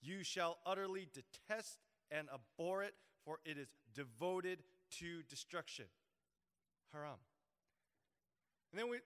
You 0.00 0.22
shall 0.22 0.58
utterly 0.64 1.08
detest 1.12 1.78
and 2.10 2.28
abhor 2.32 2.82
it, 2.82 2.94
for 3.24 3.40
it 3.44 3.58
is 3.58 3.68
devoted 3.94 4.62
to 5.00 5.22
destruction. 5.28 5.86
Haram. 6.92 7.18
And 8.72 8.80
then 8.80 8.88
we, 8.88 8.98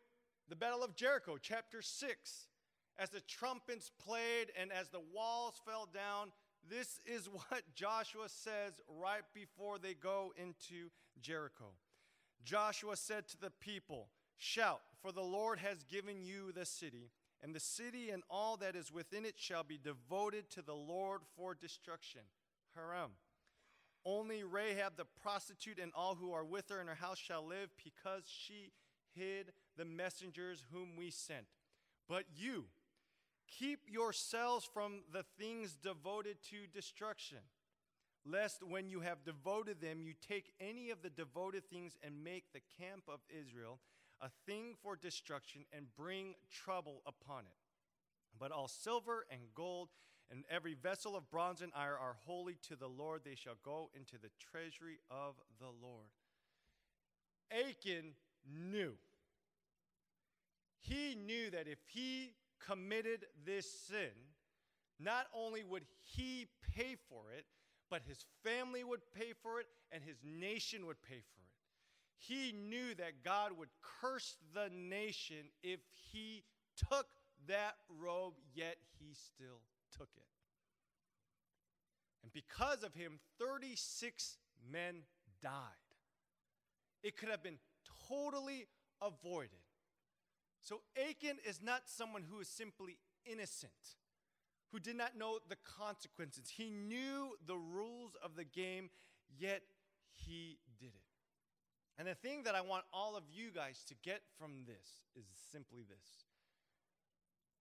the 0.49 0.57
Battle 0.57 0.83
of 0.83 0.95
Jericho, 0.95 1.37
chapter 1.41 1.83
6. 1.83 2.47
As 2.99 3.09
the 3.09 3.21
trumpets 3.21 3.91
played 4.05 4.53
and 4.61 4.71
as 4.71 4.91
the 4.91 5.01
walls 5.15 5.55
fell 5.65 5.89
down, 5.93 6.33
this 6.69 7.01
is 7.07 7.27
what 7.33 7.63
Joshua 7.75 8.29
says 8.29 8.75
right 8.89 9.23
before 9.35 9.79
they 9.79 9.95
go 9.95 10.33
into 10.37 10.91
Jericho. 11.23 11.73
Joshua 12.45 12.97
said 12.97 13.29
to 13.29 13.41
the 13.41 13.53
people, 13.61 14.09
Shout, 14.37 14.81
for 15.03 15.13
the 15.13 15.23
Lord 15.23 15.59
has 15.59 15.85
given 15.85 16.23
you 16.23 16.53
the 16.53 16.65
city, 16.65 17.11
and 17.43 17.55
the 17.55 17.61
city 17.61 18.11
and 18.11 18.23
all 18.31 18.57
that 18.59 18.75
is 18.75 18.93
within 18.93 19.25
it 19.25 19.35
shall 19.39 19.65
be 19.65 19.79
devoted 19.79 20.51
to 20.51 20.63
the 20.63 20.75
Lord 20.75 21.21
for 21.37 21.55
destruction. 21.55 22.23
Haram. 22.75 23.13
Only 24.05 24.43
Rahab 24.45 24.97
the 24.97 25.07
prostitute 25.23 25.79
and 25.79 25.93
all 25.95 26.15
who 26.15 26.33
are 26.33 26.45
with 26.45 26.69
her 26.71 26.81
in 26.81 26.87
her 26.87 26.95
house 26.95 27.19
shall 27.19 27.47
live, 27.47 27.71
because 27.83 28.25
she 28.27 28.73
hid 29.15 29.53
the 29.77 29.85
messengers 29.85 30.65
whom 30.73 30.97
we 30.97 31.11
sent. 31.11 31.47
But 32.09 32.25
you, 32.35 32.67
keep 33.47 33.81
yourselves 33.89 34.69
from 34.73 35.03
the 35.13 35.25
things 35.39 35.75
devoted 35.75 36.39
to 36.51 36.67
destruction 36.73 37.39
lest 38.25 38.63
when 38.63 38.89
you 38.89 39.01
have 39.01 39.25
devoted 39.25 39.81
them, 39.81 40.03
you 40.03 40.15
take 40.27 40.53
any 40.61 40.91
of 40.91 41.03
the 41.03 41.11
devoted 41.11 41.65
things 41.69 41.97
and 42.03 42.23
make 42.23 42.53
the 42.53 42.61
camp 42.79 43.05
of 43.09 43.21
Israel 43.31 43.81
a 44.21 44.29
thing 44.47 44.75
for 44.83 44.97
destruction 44.97 45.65
and 45.73 45.87
bring 45.97 46.35
trouble 46.51 47.03
upon 47.07 47.45
it. 47.47 47.70
But 48.39 48.53
all 48.53 48.69
silver 48.69 49.27
and 49.31 49.41
gold 49.55 49.89
and 50.31 50.45
every 50.51 50.75
vessel 50.75 51.17
of 51.17 51.31
bronze 51.31 51.61
and 51.61 51.73
iron 51.75 51.99
are 52.01 52.17
holy 52.25 52.57
to 52.69 52.77
the 52.77 52.87
Lord. 52.87 53.23
They 53.25 53.35
shall 53.35 53.57
go 53.65 53.91
into 53.95 54.17
the 54.17 54.31
treasury 54.39 54.99
of 55.11 55.35
the 55.59 55.67
Lord. 55.67 56.09
Achan 57.51 58.13
knew. 58.71 58.93
He 60.79 61.15
knew 61.15 61.51
that 61.51 61.67
if 61.67 61.79
he 61.87 62.33
committed 62.65 63.27
this 63.45 63.71
sin, 63.89 64.13
not 64.99 65.27
only 65.35 65.65
would 65.65 65.85
he 66.03 66.47
pay 66.75 66.97
for 67.09 67.33
it, 67.37 67.45
but 67.91 68.03
his 68.07 68.25
family 68.45 68.85
would 68.85 69.01
pay 69.13 69.33
for 69.43 69.61
it 69.61 69.67
and 69.91 70.03
his 70.05 70.17
nation 70.25 70.87
would 70.87 71.03
pay 71.03 71.21
for 71.35 71.41
it. 71.41 71.51
He 72.19 72.53
knew 72.53 72.95
that 72.97 73.25
God 73.25 73.53
would 73.59 73.71
curse 74.01 74.37
the 74.55 74.71
nation 74.71 75.49
if 75.63 75.81
he 76.13 76.45
took 76.77 77.07
that 77.49 77.75
robe, 78.01 78.35
yet 78.55 78.77
he 78.99 79.15
still 79.15 79.61
took 79.97 80.11
it. 80.17 80.27
And 82.23 82.33
because 82.33 82.83
of 82.83 82.95
him, 82.95 83.19
36 83.39 84.39
men 84.71 85.03
died. 85.43 85.53
It 87.03 87.17
could 87.17 87.31
have 87.31 87.43
been 87.43 87.59
totally 88.09 88.67
avoided. 89.01 89.51
So 90.61 90.83
Achan 90.97 91.39
is 91.49 91.61
not 91.63 91.83
someone 91.87 92.25
who 92.31 92.41
is 92.41 92.49
simply 92.49 92.99
innocent 93.25 93.73
who 94.73 94.79
did 94.79 94.97
not 94.97 95.19
know 95.19 95.39
the 95.49 95.57
consequences. 95.65 96.53
He 96.57 96.71
knew 96.71 97.37
the 97.47 97.57
rules 97.57 98.13
of 98.23 98.37
the 98.37 98.45
game, 98.45 98.91
yet 99.39 99.63
he 100.13 100.59
did 100.79 100.89
it. 100.95 101.11
And 101.99 102.09
the 102.09 102.15
thing 102.15 102.45
that 102.45 102.55
I 102.55 102.61
want 102.61 102.85
all 102.93 103.17
of 103.17 103.25
you 103.31 103.51
guys 103.51 103.85
to 103.89 103.95
get 104.03 104.23
from 104.39 104.65
this 104.67 105.03
is 105.15 105.27
simply 105.51 105.83
this 105.83 106.25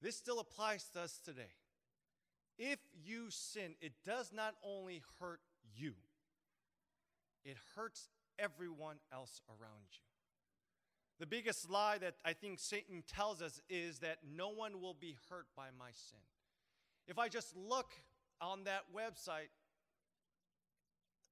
this 0.02 0.16
still 0.16 0.40
applies 0.40 0.86
to 0.94 1.02
us 1.02 1.20
today. 1.24 1.52
If 2.58 2.80
you 3.04 3.28
sin, 3.30 3.76
it 3.82 3.94
does 4.06 4.32
not 4.34 4.56
only 4.64 5.02
hurt 5.20 5.40
you, 5.76 5.94
it 7.46 7.58
hurts 7.76 8.10
everyone 8.38 8.98
else 9.14 9.42
around 9.50 9.88
you. 9.92 10.04
The 11.20 11.26
biggest 11.26 11.70
lie 11.70 11.98
that 11.98 12.16
I 12.24 12.34
think 12.34 12.60
Satan 12.60 13.04
tells 13.08 13.42
us 13.42 13.60
is 13.70 14.00
that 14.00 14.20
no 14.36 14.50
one 14.50 14.82
will 14.82 14.94
be 14.94 15.18
hurt 15.30 15.48
by 15.56 15.68
my 15.78 15.90
sin. 15.92 16.20
If 17.08 17.20
I 17.20 17.28
just 17.28 17.56
look 17.56 17.92
on 18.40 18.64
that 18.66 18.84
website, 18.96 19.50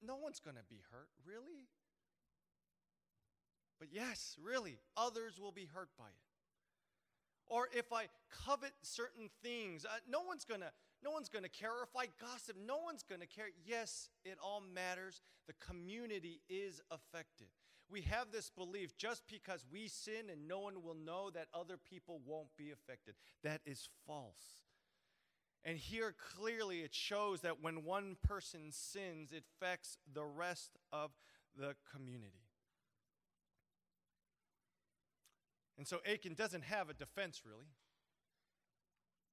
no 0.05 0.17
one's 0.17 0.39
going 0.39 0.57
to 0.57 0.63
be 0.69 0.81
hurt, 0.91 1.09
really? 1.25 1.69
But 3.79 3.89
yes, 3.91 4.35
really, 4.43 4.77
others 4.95 5.39
will 5.39 5.51
be 5.51 5.67
hurt 5.73 5.89
by 5.97 6.05
it. 6.05 6.26
Or 7.49 7.69
if 7.73 7.93
I 7.93 8.07
covet 8.45 8.73
certain 8.81 9.29
things, 9.41 9.85
uh, 9.85 9.99
no 10.09 10.21
one's 10.21 10.43
to 10.45 10.57
no 11.03 11.11
one's 11.11 11.29
to 11.29 11.49
care. 11.49 11.71
If 11.83 11.95
I 11.95 12.07
gossip, 12.19 12.57
no 12.65 12.77
one's 12.77 13.03
to 13.03 13.27
care. 13.27 13.47
Yes, 13.65 14.09
it 14.25 14.37
all 14.43 14.61
matters. 14.73 15.21
The 15.47 15.53
community 15.53 16.41
is 16.49 16.81
affected. 16.91 17.47
We 17.89 18.01
have 18.01 18.31
this 18.31 18.49
belief 18.49 18.97
just 18.97 19.23
because 19.29 19.65
we 19.71 19.87
sin 19.87 20.29
and 20.31 20.47
no 20.47 20.59
one 20.59 20.83
will 20.83 20.95
know 20.95 21.29
that 21.29 21.47
other 21.53 21.77
people 21.77 22.19
won't 22.25 22.49
be 22.57 22.71
affected. 22.71 23.15
That 23.43 23.61
is 23.65 23.87
false. 24.05 24.63
And 25.63 25.77
here 25.77 26.15
clearly 26.35 26.79
it 26.81 26.93
shows 26.93 27.41
that 27.41 27.61
when 27.61 27.83
one 27.83 28.17
person 28.23 28.71
sins, 28.71 29.31
it 29.31 29.43
affects 29.55 29.97
the 30.13 30.23
rest 30.23 30.77
of 30.91 31.11
the 31.57 31.75
community. 31.93 32.46
And 35.77 35.87
so 35.87 35.99
Achan 36.11 36.33
doesn't 36.33 36.63
have 36.63 36.89
a 36.89 36.93
defense, 36.93 37.43
really. 37.45 37.69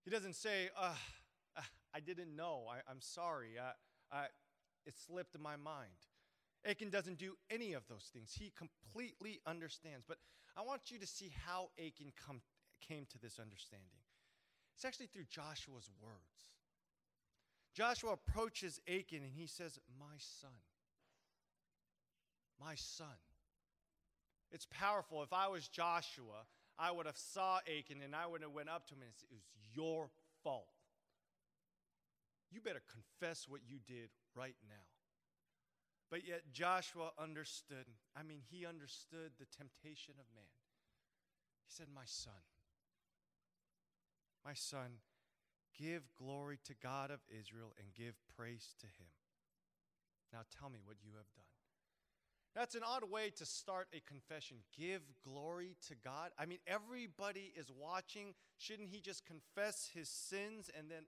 He 0.04 0.10
doesn't 0.10 0.34
say, 0.34 0.68
uh, 0.78 0.94
I 1.94 2.00
didn't 2.00 2.34
know. 2.36 2.64
I, 2.70 2.90
am 2.90 3.00
sorry. 3.00 3.52
Uh, 3.58 4.24
it 4.84 4.94
slipped 5.06 5.38
my 5.38 5.56
mind. 5.56 5.92
Achan 6.66 6.90
doesn't 6.90 7.18
do 7.18 7.34
any 7.50 7.72
of 7.72 7.86
those 7.88 8.10
things. 8.12 8.34
He 8.38 8.52
completely 8.56 9.40
understands. 9.46 10.04
But 10.06 10.18
I 10.56 10.62
want 10.62 10.90
you 10.90 10.98
to 10.98 11.06
see 11.06 11.32
how 11.46 11.70
Achan 11.78 12.12
come, 12.26 12.40
came 12.86 13.06
to 13.10 13.18
this 13.18 13.38
understanding. 13.38 13.88
It's 14.74 14.84
actually 14.84 15.06
through 15.06 15.26
Joshua's 15.30 15.90
words. 16.02 16.50
Joshua 17.74 18.12
approaches 18.12 18.80
Achan 18.88 19.22
and 19.22 19.32
he 19.34 19.46
says, 19.46 19.78
My 19.98 20.16
son. 20.18 20.50
My 22.60 22.74
son. 22.76 23.06
It's 24.52 24.66
powerful. 24.70 25.22
If 25.22 25.32
I 25.32 25.48
was 25.48 25.68
Joshua, 25.68 26.46
I 26.78 26.90
would 26.90 27.06
have 27.06 27.16
saw 27.16 27.58
Achan 27.66 28.02
and 28.02 28.14
I 28.14 28.26
would 28.26 28.42
have 28.42 28.52
went 28.52 28.68
up 28.68 28.86
to 28.88 28.94
him 28.94 29.02
and 29.02 29.10
said, 29.14 29.28
It 29.30 29.34
was 29.34 29.44
your 29.74 30.10
fault. 30.42 30.68
You 32.50 32.60
better 32.60 32.82
confess 32.92 33.48
what 33.48 33.60
you 33.66 33.78
did 33.86 34.10
right 34.34 34.56
now. 34.68 34.86
But 36.10 36.26
yet 36.26 36.52
Joshua 36.52 37.10
understood. 37.18 37.86
I 38.16 38.22
mean, 38.22 38.40
he 38.48 38.66
understood 38.66 39.32
the 39.38 39.46
temptation 39.46 40.14
of 40.18 40.26
man. 40.34 40.54
He 41.66 41.72
said, 41.72 41.86
My 41.92 42.06
son, 42.06 42.44
my 44.44 44.54
son, 44.54 45.02
give 45.76 46.02
glory 46.16 46.58
to 46.64 46.74
God 46.80 47.10
of 47.10 47.20
Israel 47.28 47.72
and 47.78 47.94
give 47.94 48.14
praise 48.36 48.74
to 48.80 48.86
him. 48.86 49.10
Now 50.32 50.40
tell 50.58 50.70
me 50.70 50.78
what 50.84 50.98
you 51.02 51.12
have 51.16 51.30
done. 51.34 51.53
That's 52.54 52.76
an 52.76 52.82
odd 52.86 53.10
way 53.10 53.30
to 53.36 53.44
start 53.44 53.88
a 53.92 54.00
confession. 54.00 54.58
Give 54.78 55.02
glory 55.24 55.76
to 55.88 55.94
God. 55.96 56.30
I 56.38 56.46
mean, 56.46 56.58
everybody 56.66 57.52
is 57.56 57.66
watching. 57.76 58.34
Shouldn't 58.58 58.90
he 58.90 59.00
just 59.00 59.26
confess 59.26 59.90
his 59.92 60.08
sins 60.08 60.70
and 60.76 60.88
then 60.88 61.04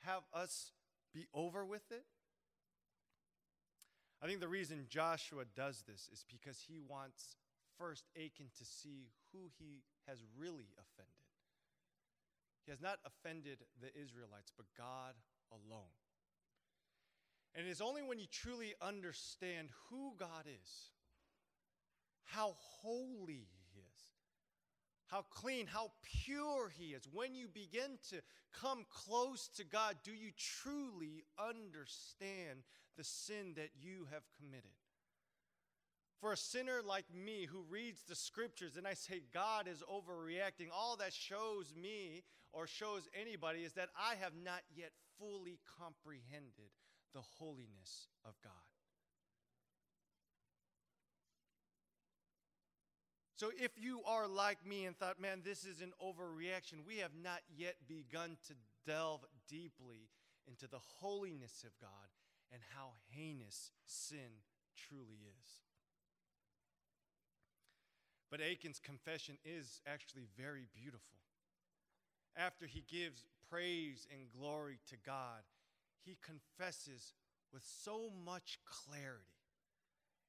have 0.00 0.22
us 0.34 0.72
be 1.14 1.26
over 1.32 1.64
with 1.64 1.92
it? 1.92 2.04
I 4.20 4.26
think 4.26 4.40
the 4.40 4.48
reason 4.48 4.86
Joshua 4.88 5.44
does 5.54 5.84
this 5.86 6.08
is 6.12 6.24
because 6.28 6.64
he 6.66 6.80
wants 6.80 7.36
first 7.78 8.04
Achan 8.16 8.50
to 8.58 8.64
see 8.64 9.06
who 9.32 9.50
he 9.56 9.84
has 10.08 10.24
really 10.36 10.74
offended. 10.74 11.14
He 12.64 12.72
has 12.72 12.80
not 12.80 12.98
offended 13.06 13.58
the 13.80 13.88
Israelites, 13.94 14.50
but 14.56 14.66
God 14.76 15.14
alone. 15.52 15.94
And 17.54 17.66
it 17.66 17.70
is 17.70 17.80
only 17.80 18.02
when 18.02 18.18
you 18.18 18.26
truly 18.30 18.74
understand 18.80 19.68
who 19.88 20.14
God 20.18 20.46
is, 20.46 20.90
how 22.24 22.54
holy 22.56 23.48
He 23.50 23.80
is, 23.80 24.00
how 25.06 25.24
clean, 25.30 25.66
how 25.66 25.90
pure 26.24 26.70
He 26.78 26.88
is, 26.92 27.08
when 27.12 27.34
you 27.34 27.48
begin 27.48 27.98
to 28.10 28.20
come 28.52 28.84
close 28.90 29.48
to 29.56 29.64
God, 29.64 29.96
do 30.04 30.12
you 30.12 30.30
truly 30.36 31.24
understand 31.38 32.62
the 32.98 33.04
sin 33.04 33.54
that 33.56 33.70
you 33.80 34.08
have 34.12 34.24
committed. 34.36 34.74
For 36.20 36.32
a 36.32 36.36
sinner 36.36 36.80
like 36.84 37.06
me 37.14 37.46
who 37.46 37.62
reads 37.70 38.02
the 38.02 38.16
scriptures 38.16 38.76
and 38.76 38.88
I 38.88 38.94
say 38.94 39.22
God 39.32 39.68
is 39.68 39.84
overreacting, 39.88 40.66
all 40.74 40.96
that 40.96 41.12
shows 41.12 41.72
me 41.80 42.24
or 42.52 42.66
shows 42.66 43.08
anybody 43.18 43.60
is 43.60 43.74
that 43.74 43.90
I 43.96 44.16
have 44.16 44.32
not 44.34 44.62
yet 44.74 44.90
fully 45.16 45.60
comprehended 45.78 46.74
the 47.14 47.22
holiness 47.38 48.08
of 48.24 48.34
God. 48.42 48.52
So 53.36 53.50
if 53.56 53.70
you 53.80 54.00
are 54.04 54.26
like 54.26 54.66
me 54.66 54.84
and 54.86 54.96
thought, 54.98 55.20
man, 55.20 55.42
this 55.44 55.64
is 55.64 55.80
an 55.80 55.92
overreaction, 56.02 56.84
we 56.84 56.96
have 56.98 57.12
not 57.22 57.40
yet 57.56 57.76
begun 57.86 58.36
to 58.48 58.54
delve 58.84 59.24
deeply 59.48 60.08
into 60.48 60.66
the 60.66 60.80
holiness 60.98 61.64
of 61.64 61.70
God 61.80 61.90
and 62.52 62.60
how 62.74 62.94
heinous 63.10 63.70
sin 63.86 64.42
truly 64.74 65.18
is. 65.22 65.50
But 68.28 68.40
Achan's 68.40 68.80
confession 68.80 69.38
is 69.44 69.80
actually 69.86 70.26
very 70.36 70.66
beautiful. 70.74 71.20
After 72.36 72.66
he 72.66 72.84
gives 72.90 73.24
praise 73.48 74.06
and 74.12 74.28
glory 74.36 74.78
to 74.88 74.96
God, 75.04 75.42
he 76.04 76.16
confesses 76.22 77.14
with 77.52 77.62
so 77.82 78.10
much 78.24 78.58
clarity. 78.64 79.24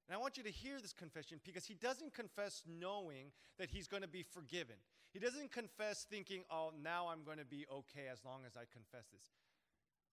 And 0.07 0.15
I 0.15 0.19
want 0.19 0.37
you 0.37 0.43
to 0.43 0.51
hear 0.51 0.79
this 0.81 0.93
confession 0.93 1.39
because 1.45 1.65
he 1.65 1.75
doesn't 1.75 2.13
confess 2.13 2.63
knowing 2.67 3.31
that 3.59 3.69
he's 3.69 3.87
going 3.87 4.01
to 4.01 4.09
be 4.09 4.23
forgiven. 4.23 4.75
He 5.13 5.19
doesn't 5.19 5.51
confess 5.51 6.05
thinking, 6.09 6.43
oh, 6.51 6.71
now 6.81 7.07
I'm 7.11 7.23
going 7.23 7.37
to 7.37 7.45
be 7.45 7.65
okay 7.71 8.07
as 8.11 8.25
long 8.25 8.41
as 8.45 8.55
I 8.55 8.63
confess 8.71 9.07
this. 9.11 9.29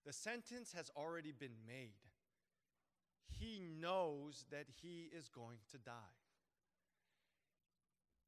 The 0.05 0.13
sentence 0.13 0.73
has 0.73 0.91
already 0.95 1.31
been 1.31 1.57
made. 1.67 1.97
He 3.27 3.59
knows 3.59 4.45
that 4.51 4.67
he 4.81 5.09
is 5.15 5.29
going 5.29 5.57
to 5.71 5.77
die. 5.77 5.91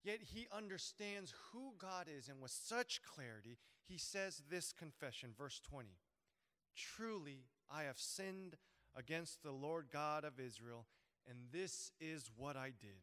Yet 0.04 0.20
he 0.34 0.48
understands 0.56 1.34
who 1.52 1.74
God 1.78 2.08
is, 2.08 2.30
and 2.30 2.42
with 2.42 2.52
such 2.52 3.02
clarity, 3.04 3.58
he 3.88 3.98
says 3.98 4.42
this 4.50 4.74
confession, 4.74 5.32
verse 5.38 5.60
20 5.70 5.90
Truly, 6.76 7.46
I 7.70 7.84
have 7.84 8.00
sinned 8.00 8.56
against 8.96 9.44
the 9.44 9.52
Lord 9.52 9.88
God 9.92 10.24
of 10.24 10.40
Israel, 10.40 10.86
and 11.28 11.38
this 11.52 11.92
is 12.00 12.30
what 12.36 12.56
I 12.56 12.68
did. 12.68 13.02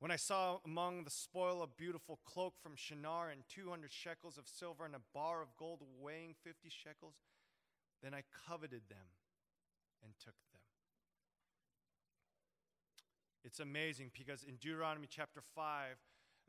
When 0.00 0.10
I 0.10 0.16
saw 0.16 0.58
among 0.64 1.04
the 1.04 1.10
spoil 1.10 1.62
a 1.62 1.66
beautiful 1.66 2.18
cloak 2.24 2.54
from 2.62 2.76
Shinar 2.76 3.30
and 3.30 3.42
200 3.48 3.92
shekels 3.92 4.36
of 4.36 4.46
silver 4.46 4.84
and 4.84 4.94
a 4.94 5.00
bar 5.14 5.40
of 5.40 5.56
gold 5.56 5.80
weighing 6.00 6.34
50 6.42 6.68
shekels, 6.68 7.14
then 8.02 8.12
I 8.12 8.22
coveted 8.46 8.82
them 8.88 9.06
and 10.02 10.12
took 10.18 10.34
them. 10.52 10.60
It's 13.44 13.60
amazing 13.60 14.10
because 14.16 14.42
in 14.42 14.56
Deuteronomy 14.56 15.06
chapter 15.08 15.40
5, 15.54 15.96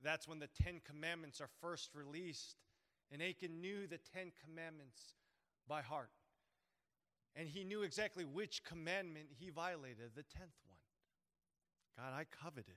that's 0.03 0.27
when 0.27 0.39
the 0.39 0.49
Ten 0.63 0.81
Commandments 0.86 1.41
are 1.41 1.49
first 1.62 1.91
released. 1.93 2.55
And 3.12 3.21
Achan 3.21 3.62
knew 3.62 3.86
the 3.88 3.99
Ten 4.13 4.31
Commandments 4.43 5.15
by 5.67 5.82
heart. 5.82 6.10
And 7.36 7.47
he 7.47 7.63
knew 7.63 7.84
exactly 7.84 8.23
which 8.23 8.63
commandment 8.63 9.28
he 9.38 9.49
violated, 9.49 10.12
the 10.15 10.23
tenth 10.23 10.56
one. 10.67 10.80
God, 11.97 12.13
I 12.17 12.25
coveted. 12.25 12.75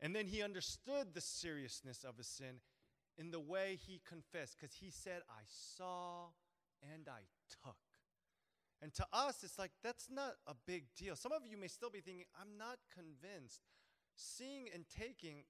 And 0.00 0.14
then 0.14 0.26
he 0.26 0.42
understood 0.42 1.14
the 1.14 1.20
seriousness 1.20 2.04
of 2.04 2.16
his 2.16 2.26
sin 2.26 2.60
in 3.18 3.30
the 3.30 3.40
way 3.40 3.78
he 3.86 4.00
confessed, 4.08 4.56
because 4.58 4.74
he 4.76 4.90
said, 4.90 5.20
I 5.28 5.42
saw 5.46 6.28
and 6.94 7.06
I 7.08 7.20
took. 7.64 7.76
And 8.80 8.94
to 8.94 9.06
us, 9.12 9.44
it's 9.44 9.58
like, 9.58 9.72
that's 9.84 10.08
not 10.10 10.36
a 10.46 10.54
big 10.66 10.84
deal. 10.96 11.14
Some 11.16 11.32
of 11.32 11.42
you 11.46 11.58
may 11.58 11.68
still 11.68 11.90
be 11.90 12.00
thinking, 12.00 12.24
I'm 12.40 12.56
not 12.56 12.78
convinced. 12.94 13.60
Seeing 14.16 14.68
and 14.74 14.84
taking, 14.88 15.44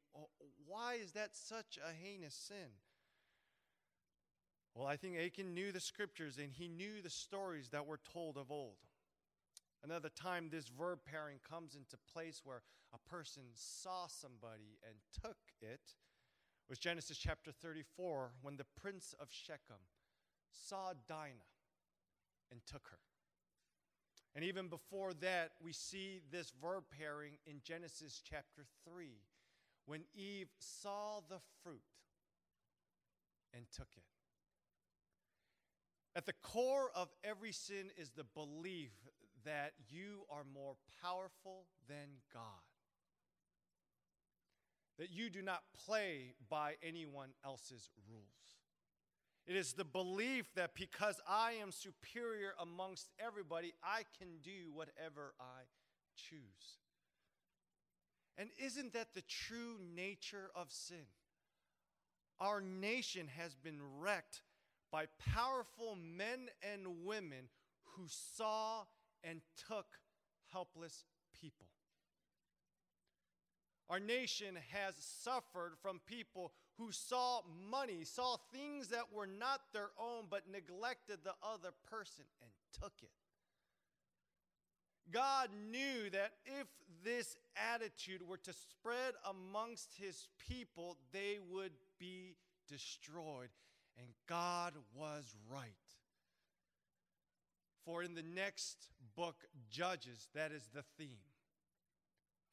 why 0.66 0.94
is 0.94 1.12
that 1.12 1.30
such 1.36 1.78
a 1.78 1.92
heinous 1.92 2.34
sin? 2.34 2.70
Well, 4.74 4.86
I 4.86 4.96
think 4.96 5.16
Achan 5.18 5.52
knew 5.52 5.72
the 5.72 5.80
scriptures 5.80 6.38
and 6.38 6.52
he 6.52 6.68
knew 6.68 7.02
the 7.02 7.10
stories 7.10 7.68
that 7.70 7.86
were 7.86 8.00
told 8.12 8.36
of 8.36 8.50
old. 8.50 8.76
Another 9.82 10.10
time, 10.10 10.48
this 10.50 10.68
verb 10.68 11.00
pairing 11.10 11.38
comes 11.48 11.74
into 11.74 11.96
place 12.12 12.42
where 12.44 12.62
a 12.92 13.10
person 13.10 13.42
saw 13.54 14.06
somebody 14.06 14.78
and 14.86 14.96
took 15.22 15.38
it 15.60 15.94
was 16.68 16.78
Genesis 16.78 17.18
chapter 17.18 17.50
34 17.50 18.30
when 18.42 18.56
the 18.56 18.66
prince 18.80 19.14
of 19.20 19.28
Shechem 19.30 19.82
saw 20.52 20.92
Dinah 21.08 21.50
and 22.52 22.60
took 22.66 22.86
her. 22.90 22.98
And 24.36 24.44
even 24.44 24.68
before 24.68 25.12
that, 25.14 25.52
we 25.60 25.72
see 25.72 26.20
this 26.30 26.52
verb 26.62 26.84
pairing 26.96 27.32
in 27.46 27.60
Genesis 27.64 28.22
chapter 28.24 28.64
3 28.88 29.08
when 29.86 30.02
Eve 30.14 30.50
saw 30.58 31.20
the 31.28 31.40
fruit 31.64 31.80
and 33.52 33.64
took 33.74 33.88
it. 33.96 34.19
At 36.16 36.26
the 36.26 36.32
core 36.42 36.90
of 36.94 37.08
every 37.22 37.52
sin 37.52 37.90
is 37.96 38.10
the 38.10 38.24
belief 38.24 38.92
that 39.44 39.72
you 39.88 40.22
are 40.30 40.44
more 40.52 40.76
powerful 41.02 41.66
than 41.88 42.08
God. 42.32 42.42
That 44.98 45.10
you 45.10 45.30
do 45.30 45.40
not 45.40 45.62
play 45.86 46.34
by 46.48 46.74
anyone 46.82 47.30
else's 47.44 47.88
rules. 48.10 48.26
It 49.46 49.56
is 49.56 49.72
the 49.72 49.84
belief 49.84 50.52
that 50.54 50.74
because 50.74 51.20
I 51.26 51.52
am 51.52 51.72
superior 51.72 52.52
amongst 52.60 53.08
everybody, 53.18 53.72
I 53.82 54.02
can 54.18 54.28
do 54.42 54.70
whatever 54.72 55.34
I 55.40 55.62
choose. 56.14 56.78
And 58.36 58.50
isn't 58.58 58.92
that 58.92 59.14
the 59.14 59.22
true 59.22 59.78
nature 59.94 60.50
of 60.54 60.70
sin? 60.70 61.06
Our 62.40 62.60
nation 62.60 63.28
has 63.36 63.54
been 63.54 63.80
wrecked 63.98 64.42
by 64.90 65.06
powerful 65.34 65.96
men 65.96 66.48
and 66.62 67.04
women 67.04 67.48
who 67.96 68.04
saw 68.08 68.84
and 69.22 69.40
took 69.68 69.86
helpless 70.52 71.04
people. 71.40 71.66
Our 73.88 74.00
nation 74.00 74.56
has 74.70 74.94
suffered 74.96 75.72
from 75.82 76.00
people 76.06 76.52
who 76.78 76.92
saw 76.92 77.40
money, 77.70 78.04
saw 78.04 78.36
things 78.52 78.88
that 78.88 79.12
were 79.12 79.26
not 79.26 79.60
their 79.72 79.90
own, 79.98 80.26
but 80.30 80.50
neglected 80.50 81.18
the 81.24 81.34
other 81.42 81.70
person 81.90 82.24
and 82.40 82.50
took 82.80 82.92
it. 83.02 83.10
God 85.10 85.50
knew 85.70 86.08
that 86.10 86.32
if 86.46 86.68
this 87.04 87.36
attitude 87.74 88.22
were 88.26 88.36
to 88.38 88.52
spread 88.52 89.14
amongst 89.28 89.94
his 89.98 90.28
people, 90.38 90.96
they 91.12 91.38
would 91.50 91.72
be 91.98 92.36
destroyed. 92.68 93.48
Was 95.20 95.34
right. 95.52 95.74
For 97.84 98.02
in 98.02 98.14
the 98.14 98.22
next 98.22 98.88
book, 99.14 99.36
Judges, 99.68 100.28
that 100.34 100.50
is 100.50 100.70
the 100.72 100.82
theme. 100.96 101.28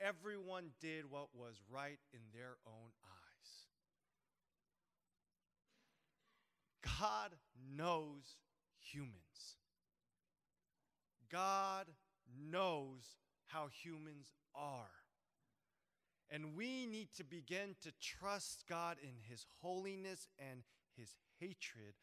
Everyone 0.02 0.72
did 0.82 1.10
what 1.10 1.30
was 1.34 1.62
right 1.74 2.00
in 2.12 2.20
their 2.34 2.58
own 2.68 2.90
eyes. 3.06 3.52
God 7.00 7.36
knows 7.74 8.36
humans. 8.82 9.56
God 11.32 11.86
knows 12.38 13.16
how 13.46 13.70
humans 13.82 14.34
are. 14.54 14.92
And 16.30 16.58
we 16.58 16.86
need 16.86 17.14
to 17.16 17.24
begin 17.24 17.78
to 17.84 17.94
trust 18.02 18.66
God 18.68 18.98
in 19.02 19.14
His 19.30 19.46
holiness 19.62 20.28
and 20.38 20.64
His 20.98 21.16
hatred 21.40 21.94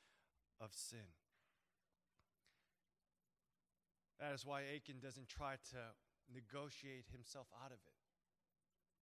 of 0.64 0.70
sin. 0.72 1.12
That 4.20 4.32
is 4.32 4.46
why 4.46 4.62
Achan 4.74 5.00
doesn't 5.02 5.28
try 5.28 5.56
to 5.70 5.76
negotiate 6.32 7.06
himself 7.12 7.46
out 7.62 7.70
of 7.70 7.78
it. 7.86 7.94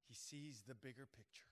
He 0.09 0.15
sees 0.15 0.65
the 0.67 0.75
bigger 0.75 1.07
picture. 1.07 1.47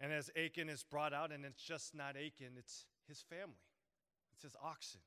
And 0.00 0.12
as 0.12 0.30
Achan 0.34 0.70
is 0.70 0.82
brought 0.82 1.12
out, 1.12 1.30
and 1.30 1.44
it's 1.44 1.62
just 1.62 1.94
not 1.94 2.16
Achan, 2.16 2.56
it's 2.56 2.86
his 3.06 3.20
family, 3.20 3.68
it's 4.32 4.42
his 4.42 4.56
oxen, 4.62 5.02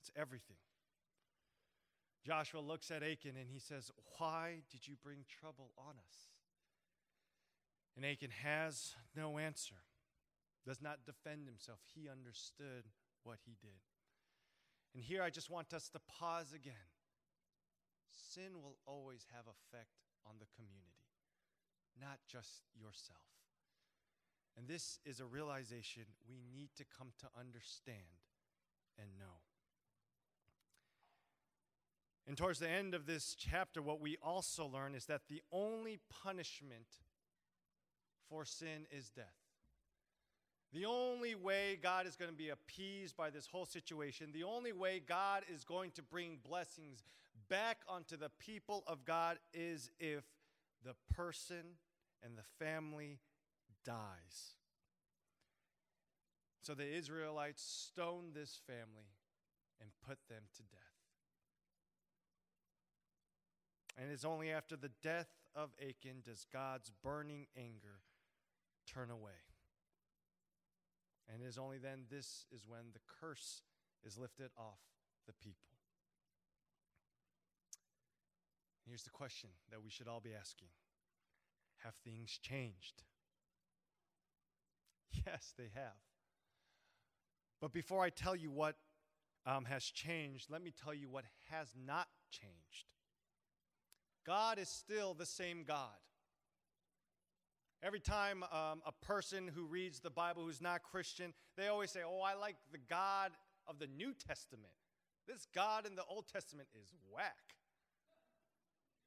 it's 0.00 0.10
everything. 0.16 0.56
Joshua 2.26 2.60
looks 2.60 2.90
at 2.90 3.02
Achan 3.02 3.36
and 3.38 3.50
he 3.52 3.58
says, 3.60 3.90
Why 4.18 4.62
did 4.70 4.88
you 4.88 4.94
bring 5.00 5.18
trouble 5.28 5.70
on 5.78 5.94
us? 6.08 6.16
And 7.96 8.04
Achan 8.04 8.30
has 8.42 8.94
no 9.14 9.38
answer, 9.38 9.76
does 10.66 10.82
not 10.82 11.06
defend 11.06 11.46
himself. 11.46 11.78
He 11.94 12.08
understood 12.08 12.90
what 13.22 13.38
he 13.46 13.56
did. 13.60 13.80
And 14.94 15.02
here 15.02 15.22
I 15.22 15.30
just 15.30 15.50
want 15.50 15.72
us 15.72 15.88
to 15.90 16.00
pause 16.18 16.52
again. 16.52 16.90
Sin 18.10 18.62
will 18.62 18.76
always 18.86 19.26
have 19.32 19.44
effect 19.46 20.02
on 20.28 20.36
the 20.40 20.46
community, 20.56 21.06
not 22.00 22.18
just 22.26 22.62
yourself. 22.74 23.20
And 24.56 24.66
this 24.66 24.98
is 25.04 25.20
a 25.20 25.26
realization 25.26 26.04
we 26.28 26.40
need 26.54 26.70
to 26.76 26.84
come 26.84 27.08
to 27.20 27.26
understand 27.38 28.24
and 28.98 29.08
know. 29.18 29.42
And 32.26 32.36
towards 32.36 32.58
the 32.58 32.68
end 32.68 32.94
of 32.94 33.06
this 33.06 33.36
chapter, 33.38 33.80
what 33.80 34.00
we 34.00 34.16
also 34.20 34.66
learn 34.66 34.94
is 34.94 35.06
that 35.06 35.28
the 35.28 35.42
only 35.52 36.00
punishment 36.24 36.88
for 38.28 38.44
sin 38.44 38.86
is 38.90 39.10
death. 39.10 39.45
The 40.76 40.84
only 40.84 41.34
way 41.34 41.78
God 41.82 42.06
is 42.06 42.16
going 42.16 42.30
to 42.30 42.36
be 42.36 42.50
appeased 42.50 43.16
by 43.16 43.30
this 43.30 43.46
whole 43.46 43.64
situation, 43.64 44.28
the 44.34 44.44
only 44.44 44.74
way 44.74 45.00
God 45.00 45.42
is 45.48 45.64
going 45.64 45.90
to 45.92 46.02
bring 46.02 46.36
blessings 46.46 47.02
back 47.48 47.78
onto 47.88 48.18
the 48.18 48.28
people 48.38 48.84
of 48.86 49.06
God 49.06 49.38
is 49.54 49.90
if 49.98 50.24
the 50.84 50.92
person 51.14 51.78
and 52.22 52.36
the 52.36 52.42
family 52.62 53.20
dies. 53.86 54.56
So 56.60 56.74
the 56.74 56.86
Israelites 56.86 57.62
stoned 57.62 58.34
this 58.34 58.60
family 58.66 59.14
and 59.80 59.88
put 60.06 60.18
them 60.28 60.42
to 60.56 60.62
death. 60.64 60.80
And 63.96 64.12
it's 64.12 64.26
only 64.26 64.50
after 64.50 64.76
the 64.76 64.90
death 65.02 65.30
of 65.54 65.70
Achan 65.80 66.22
does 66.22 66.44
God's 66.52 66.92
burning 67.02 67.46
anger 67.56 68.02
turn 68.86 69.10
away. 69.10 69.45
And 71.28 71.42
it 71.42 71.46
is 71.46 71.58
only 71.58 71.78
then 71.78 72.04
this 72.10 72.46
is 72.54 72.62
when 72.66 72.92
the 72.92 73.00
curse 73.20 73.62
is 74.04 74.16
lifted 74.16 74.50
off 74.56 74.78
the 75.26 75.32
people. 75.32 75.76
Here's 78.86 79.02
the 79.02 79.10
question 79.10 79.50
that 79.70 79.82
we 79.82 79.90
should 79.90 80.06
all 80.06 80.20
be 80.20 80.34
asking 80.38 80.68
Have 81.78 81.94
things 82.04 82.38
changed? 82.40 83.02
Yes, 85.26 85.54
they 85.56 85.70
have. 85.74 85.96
But 87.60 87.72
before 87.72 88.04
I 88.04 88.10
tell 88.10 88.36
you 88.36 88.50
what 88.50 88.76
um, 89.46 89.64
has 89.64 89.84
changed, 89.84 90.50
let 90.50 90.62
me 90.62 90.72
tell 90.72 90.92
you 90.92 91.08
what 91.08 91.24
has 91.50 91.72
not 91.74 92.06
changed. 92.30 92.86
God 94.26 94.58
is 94.58 94.68
still 94.68 95.14
the 95.14 95.24
same 95.24 95.64
God. 95.66 95.96
Every 97.86 98.00
time 98.00 98.42
um, 98.42 98.82
a 98.84 98.90
person 99.06 99.48
who 99.54 99.62
reads 99.62 100.00
the 100.00 100.10
Bible 100.10 100.42
who's 100.42 100.60
not 100.60 100.82
Christian, 100.82 101.32
they 101.56 101.68
always 101.68 101.92
say, 101.92 102.00
Oh, 102.04 102.20
I 102.20 102.34
like 102.34 102.56
the 102.72 102.80
God 102.90 103.30
of 103.68 103.78
the 103.78 103.86
New 103.86 104.12
Testament. 104.12 104.72
This 105.28 105.46
God 105.54 105.86
in 105.86 105.94
the 105.94 106.02
Old 106.10 106.24
Testament 106.26 106.66
is 106.74 106.92
whack. 107.14 107.54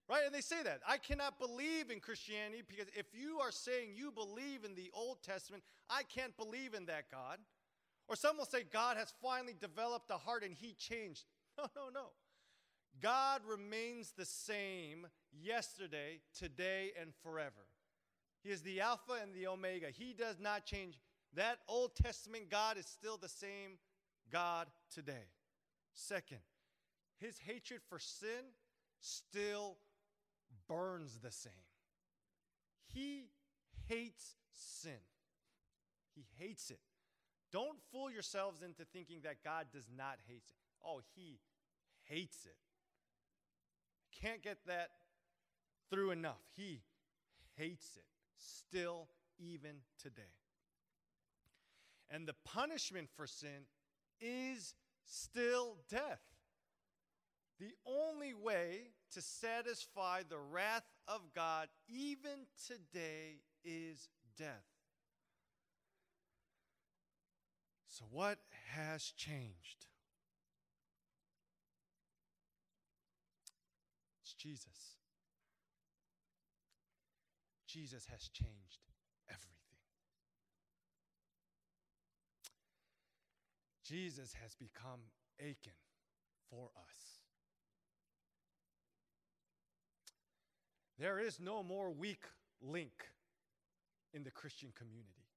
Right? 0.10 0.24
And 0.26 0.34
they 0.34 0.40
say 0.40 0.64
that. 0.64 0.80
I 0.88 0.96
cannot 0.96 1.40
believe 1.40 1.92
in 1.92 2.00
Christianity 2.00 2.64
because 2.66 2.88
if 2.96 3.08
you 3.14 3.40
are 3.42 3.52
saying 3.52 3.90
you 3.96 4.12
believe 4.12 4.64
in 4.64 4.76
the 4.76 4.90
Old 4.94 5.24
Testament, 5.24 5.62
I 5.90 6.04
can't 6.04 6.36
believe 6.38 6.74
in 6.74 6.86
that 6.86 7.12
God. 7.12 7.38
Or 8.08 8.16
some 8.16 8.38
will 8.38 8.46
say 8.46 8.64
God 8.64 8.96
has 8.96 9.14
finally 9.22 9.56
developed 9.60 10.10
a 10.10 10.18
heart 10.18 10.44
and 10.44 10.56
he 10.56 10.74
changed. 10.74 11.26
No, 11.58 11.66
no, 11.76 11.90
no. 11.94 12.06
God 13.02 13.42
remains 13.46 14.14
the 14.16 14.24
same 14.24 15.08
yesterday, 15.34 16.22
today, 16.34 16.94
and 16.98 17.12
forever. 17.22 17.66
He 18.44 18.50
is 18.50 18.62
the 18.62 18.82
Alpha 18.82 19.14
and 19.22 19.34
the 19.34 19.48
Omega. 19.48 19.88
He 19.92 20.14
does 20.14 20.40
not 20.40 20.66
change. 20.66 21.00
That 21.36 21.60
Old 21.68 21.96
Testament 21.96 22.50
God 22.50 22.78
is 22.78 22.86
still 22.86 23.18
the 23.18 23.30
same 23.30 23.78
God 24.32 24.68
today. 24.94 25.28
Second, 25.94 26.40
his 27.18 27.38
hatred 27.40 27.82
for 27.90 28.00
sin 28.00 28.54
still 29.00 29.78
burns 30.68 31.20
the 31.22 31.32
same. 31.32 31.52
He 32.94 33.30
hates 33.88 34.36
sin, 34.52 35.00
he 36.16 36.26
hates 36.38 36.72
it. 36.72 36.80
Don't 37.52 37.80
fool 37.92 38.12
yourselves 38.12 38.62
into 38.62 38.86
thinking 38.86 39.22
that 39.24 39.44
God 39.44 39.68
does 39.74 39.88
not 39.98 40.20
hate 40.28 40.44
it. 40.48 40.56
Oh, 40.86 41.02
he 41.16 41.40
hates 42.04 42.46
it. 42.46 42.56
Can't 44.22 44.44
get 44.44 44.60
that 44.68 44.90
through 45.90 46.12
enough. 46.12 46.42
He 46.56 46.84
hates 47.56 47.98
it 47.98 48.06
still, 48.40 49.08
even 49.38 49.76
today. 50.02 50.34
And 52.10 52.28
the 52.28 52.36
punishment 52.46 53.10
for 53.16 53.28
sin 53.28 53.68
is 54.20 54.74
still 55.06 55.78
death. 55.90 56.22
The 57.60 57.74
only 57.86 58.34
way 58.34 58.92
to 59.14 59.22
satisfy 59.22 60.22
the 60.28 60.40
wrath 60.40 60.86
of 61.08 61.22
God, 61.36 61.68
even 61.88 62.46
today, 62.68 63.42
is 63.64 64.08
death. 64.38 64.66
So, 67.88 68.06
what 68.12 68.40
has 68.72 69.04
changed? 69.18 69.88
It's 74.22 74.34
Jesus. 74.34 74.99
Jesus 77.70 78.08
has 78.10 78.28
changed 78.30 78.80
everything. 79.30 79.78
Jesus 83.86 84.34
has 84.42 84.56
become 84.56 85.02
Achan 85.40 85.74
for 86.50 86.70
us. 86.76 87.20
There 90.98 91.20
is 91.20 91.40
no 91.40 91.62
more 91.62 91.92
weak 91.92 92.24
link 92.60 93.06
in 94.14 94.24
the 94.24 94.32
Christian 94.32 94.70
community. 94.76 95.28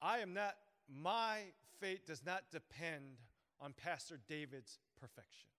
I 0.00 0.18
am 0.20 0.32
not, 0.32 0.54
my 0.88 1.40
fate 1.78 2.06
does 2.06 2.24
not 2.24 2.44
depend 2.50 3.18
on 3.60 3.74
Pastor 3.74 4.18
David's 4.28 4.78
perfection. 4.98 5.50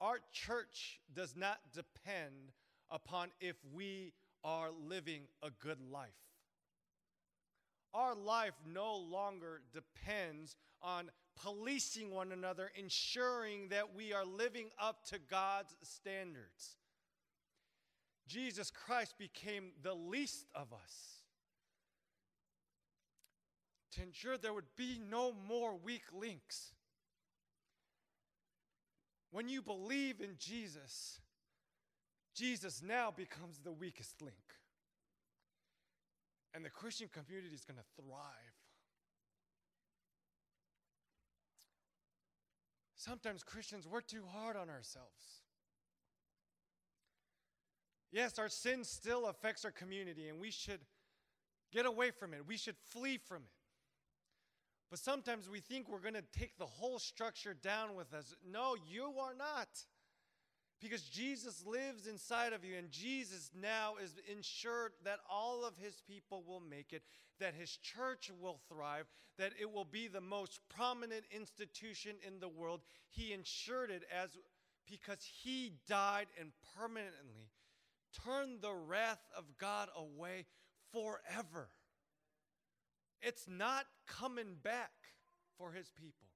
Our 0.00 0.18
church 0.32 1.00
does 1.14 1.36
not 1.36 1.58
depend 1.72 2.52
upon 2.92 3.30
if 3.40 3.56
we 3.74 4.12
are 4.44 4.70
living 4.70 5.22
a 5.42 5.50
good 5.50 5.78
life. 5.90 6.10
Our 7.94 8.14
life 8.14 8.54
no 8.72 8.96
longer 8.96 9.62
depends 9.72 10.56
on 10.82 11.10
policing 11.42 12.10
one 12.10 12.32
another, 12.32 12.70
ensuring 12.76 13.68
that 13.68 13.94
we 13.94 14.12
are 14.12 14.24
living 14.24 14.68
up 14.78 15.04
to 15.06 15.18
God's 15.18 15.74
standards. 15.82 16.76
Jesus 18.28 18.70
Christ 18.70 19.14
became 19.18 19.72
the 19.82 19.94
least 19.94 20.46
of 20.54 20.72
us 20.72 21.22
to 23.92 24.02
ensure 24.02 24.38
there 24.38 24.54
would 24.54 24.74
be 24.76 25.00
no 25.10 25.32
more 25.46 25.76
weak 25.76 26.04
links. 26.18 26.72
When 29.30 29.48
you 29.48 29.62
believe 29.62 30.20
in 30.20 30.36
Jesus, 30.38 31.20
Jesus 32.34 32.82
now 32.82 33.12
becomes 33.14 33.58
the 33.58 33.72
weakest 33.72 34.20
link. 34.22 34.34
And 36.54 36.64
the 36.64 36.70
Christian 36.70 37.08
community 37.08 37.54
is 37.54 37.64
going 37.64 37.78
to 37.78 38.02
thrive. 38.02 38.56
Sometimes 42.96 43.42
Christians, 43.42 43.86
we're 43.90 44.00
too 44.00 44.22
hard 44.32 44.56
on 44.56 44.70
ourselves. 44.70 45.42
Yes, 48.12 48.38
our 48.38 48.50
sin 48.50 48.84
still 48.84 49.26
affects 49.26 49.64
our 49.64 49.70
community, 49.70 50.28
and 50.28 50.38
we 50.38 50.50
should 50.50 50.80
get 51.72 51.86
away 51.86 52.10
from 52.10 52.34
it. 52.34 52.46
We 52.46 52.58
should 52.58 52.76
flee 52.90 53.18
from 53.18 53.38
it. 53.38 53.62
But 54.90 54.98
sometimes 54.98 55.48
we 55.48 55.60
think 55.60 55.88
we're 55.88 55.98
going 55.98 56.14
to 56.14 56.38
take 56.38 56.58
the 56.58 56.66
whole 56.66 56.98
structure 56.98 57.54
down 57.54 57.96
with 57.96 58.12
us. 58.12 58.34
No, 58.48 58.76
you 58.88 59.14
are 59.18 59.34
not. 59.34 59.68
Because 60.82 61.02
Jesus 61.02 61.64
lives 61.64 62.08
inside 62.08 62.52
of 62.52 62.64
you, 62.64 62.76
and 62.76 62.90
Jesus 62.90 63.52
now 63.54 63.94
is 64.02 64.16
ensured 64.28 64.90
that 65.04 65.20
all 65.30 65.64
of 65.64 65.76
his 65.76 66.02
people 66.08 66.42
will 66.44 66.60
make 66.60 66.92
it, 66.92 67.02
that 67.38 67.54
his 67.54 67.76
church 67.76 68.32
will 68.40 68.58
thrive, 68.68 69.06
that 69.38 69.52
it 69.60 69.72
will 69.72 69.84
be 69.84 70.08
the 70.08 70.20
most 70.20 70.60
prominent 70.68 71.22
institution 71.30 72.16
in 72.26 72.40
the 72.40 72.48
world. 72.48 72.80
He 73.10 73.32
ensured 73.32 73.90
it 73.90 74.02
as 74.12 74.36
because 74.90 75.24
he 75.42 75.74
died 75.86 76.26
and 76.38 76.50
permanently 76.76 77.52
turned 78.24 78.60
the 78.60 78.74
wrath 78.74 79.22
of 79.38 79.44
God 79.58 79.88
away 79.96 80.46
forever. 80.92 81.68
It's 83.20 83.46
not 83.48 83.86
coming 84.08 84.56
back 84.60 84.90
for 85.56 85.70
his 85.70 85.92
people. 85.92 86.26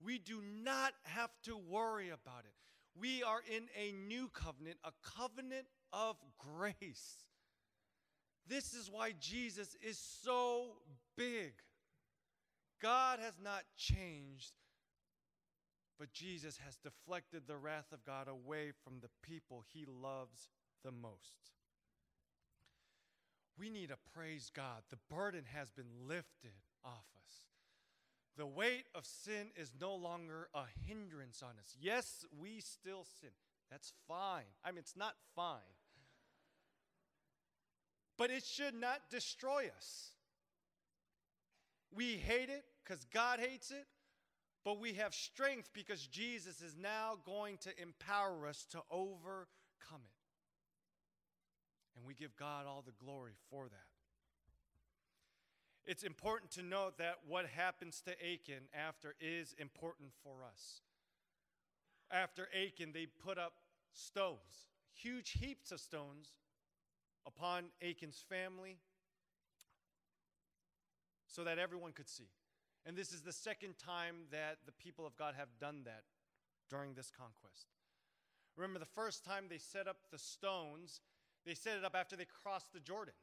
We 0.00 0.18
do 0.18 0.40
not 0.62 0.92
have 1.02 1.30
to 1.42 1.56
worry 1.56 2.10
about 2.10 2.44
it. 2.44 2.54
We 2.94 3.22
are 3.22 3.40
in 3.48 3.64
a 3.76 3.92
new 3.92 4.28
covenant, 4.28 4.78
a 4.84 4.92
covenant 5.16 5.66
of 5.92 6.16
grace. 6.38 7.24
This 8.46 8.72
is 8.72 8.90
why 8.90 9.12
Jesus 9.20 9.76
is 9.82 9.98
so 9.98 10.78
big. 11.16 11.52
God 12.80 13.18
has 13.20 13.34
not 13.42 13.64
changed, 13.76 14.52
but 15.98 16.12
Jesus 16.12 16.58
has 16.64 16.76
deflected 16.76 17.42
the 17.46 17.56
wrath 17.56 17.92
of 17.92 18.04
God 18.04 18.28
away 18.28 18.72
from 18.84 19.00
the 19.00 19.10
people 19.22 19.64
he 19.72 19.84
loves 19.86 20.48
the 20.84 20.92
most. 20.92 21.52
We 23.58 23.68
need 23.68 23.88
to 23.88 23.96
praise 24.14 24.50
God. 24.54 24.82
The 24.90 24.98
burden 25.10 25.44
has 25.52 25.70
been 25.70 26.06
lifted 26.06 26.52
off 26.84 27.06
us. 27.16 27.34
The 28.38 28.46
weight 28.46 28.84
of 28.94 29.04
sin 29.04 29.48
is 29.56 29.72
no 29.80 29.96
longer 29.96 30.48
a 30.54 30.62
hindrance 30.86 31.42
on 31.42 31.58
us. 31.60 31.76
Yes, 31.80 32.24
we 32.40 32.60
still 32.60 33.04
sin. 33.20 33.30
That's 33.68 33.92
fine. 34.06 34.44
I 34.64 34.70
mean, 34.70 34.78
it's 34.78 34.96
not 34.96 35.14
fine. 35.34 35.58
But 38.16 38.30
it 38.30 38.44
should 38.44 38.74
not 38.74 39.00
destroy 39.10 39.64
us. 39.76 40.12
We 41.92 42.14
hate 42.14 42.48
it 42.48 42.62
because 42.84 43.04
God 43.12 43.40
hates 43.40 43.72
it, 43.72 43.86
but 44.64 44.78
we 44.78 44.92
have 44.94 45.14
strength 45.14 45.70
because 45.72 46.06
Jesus 46.06 46.62
is 46.62 46.76
now 46.80 47.18
going 47.26 47.58
to 47.58 47.70
empower 47.82 48.46
us 48.46 48.66
to 48.70 48.82
overcome 48.88 49.46
it. 49.92 50.18
And 51.96 52.06
we 52.06 52.14
give 52.14 52.36
God 52.36 52.66
all 52.66 52.84
the 52.86 53.04
glory 53.04 53.32
for 53.50 53.68
that. 53.68 53.87
It's 55.86 56.02
important 56.02 56.50
to 56.52 56.62
note 56.62 56.98
that 56.98 57.16
what 57.26 57.46
happens 57.46 58.02
to 58.02 58.12
Achan 58.12 58.64
after 58.74 59.14
is 59.20 59.54
important 59.58 60.10
for 60.22 60.44
us. 60.44 60.82
After 62.10 62.48
Achan, 62.54 62.92
they 62.92 63.06
put 63.06 63.38
up 63.38 63.54
stones, 63.92 64.68
huge 64.92 65.30
heaps 65.40 65.72
of 65.72 65.80
stones, 65.80 66.32
upon 67.26 67.64
Achan's 67.82 68.24
family 68.28 68.78
so 71.26 71.44
that 71.44 71.58
everyone 71.58 71.92
could 71.92 72.08
see. 72.08 72.30
And 72.86 72.96
this 72.96 73.12
is 73.12 73.20
the 73.20 73.32
second 73.32 73.74
time 73.78 74.16
that 74.30 74.58
the 74.64 74.72
people 74.72 75.06
of 75.06 75.16
God 75.16 75.34
have 75.36 75.48
done 75.60 75.82
that 75.84 76.04
during 76.70 76.94
this 76.94 77.10
conquest. 77.10 77.66
Remember, 78.56 78.78
the 78.78 78.86
first 78.86 79.24
time 79.24 79.44
they 79.48 79.58
set 79.58 79.86
up 79.86 79.98
the 80.10 80.18
stones, 80.18 81.00
they 81.44 81.54
set 81.54 81.76
it 81.76 81.84
up 81.84 81.94
after 81.94 82.16
they 82.16 82.24
crossed 82.24 82.72
the 82.72 82.80
Jordan. 82.80 83.14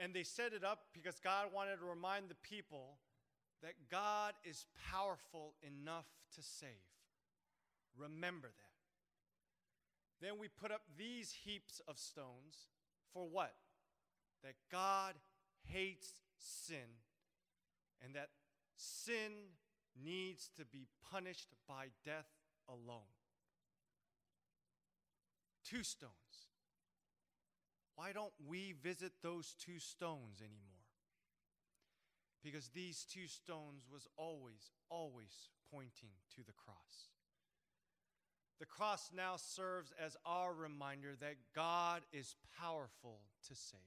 And 0.00 0.14
they 0.14 0.22
set 0.22 0.54
it 0.54 0.64
up 0.64 0.86
because 0.94 1.20
God 1.20 1.48
wanted 1.54 1.76
to 1.76 1.84
remind 1.84 2.30
the 2.30 2.34
people 2.36 2.96
that 3.62 3.74
God 3.90 4.32
is 4.42 4.64
powerful 4.90 5.52
enough 5.62 6.06
to 6.34 6.42
save. 6.42 6.70
Remember 7.98 8.48
that. 8.48 10.26
Then 10.26 10.38
we 10.40 10.48
put 10.48 10.72
up 10.72 10.80
these 10.96 11.34
heaps 11.44 11.82
of 11.86 11.98
stones 11.98 12.68
for 13.12 13.26
what? 13.28 13.54
That 14.42 14.54
God 14.72 15.14
hates 15.66 16.08
sin 16.38 16.96
and 18.02 18.14
that 18.14 18.30
sin 18.76 19.32
needs 20.02 20.50
to 20.56 20.64
be 20.64 20.86
punished 21.10 21.48
by 21.68 21.88
death 22.04 22.28
alone. 22.68 23.12
Two 25.64 25.82
stones. 25.82 26.14
Why 28.00 28.12
don't 28.12 28.32
we 28.48 28.72
visit 28.82 29.12
those 29.22 29.54
two 29.62 29.78
stones 29.78 30.40
anymore? 30.40 30.88
Because 32.42 32.68
these 32.68 33.04
two 33.04 33.26
stones 33.26 33.82
was 33.92 34.08
always, 34.16 34.70
always 34.88 35.50
pointing 35.70 36.08
to 36.34 36.42
the 36.46 36.54
cross. 36.54 37.10
The 38.58 38.64
cross 38.64 39.10
now 39.14 39.34
serves 39.36 39.92
as 40.02 40.16
our 40.24 40.54
reminder 40.54 41.10
that 41.20 41.34
God 41.54 42.00
is 42.10 42.36
powerful 42.58 43.18
to 43.48 43.54
save. 43.54 43.80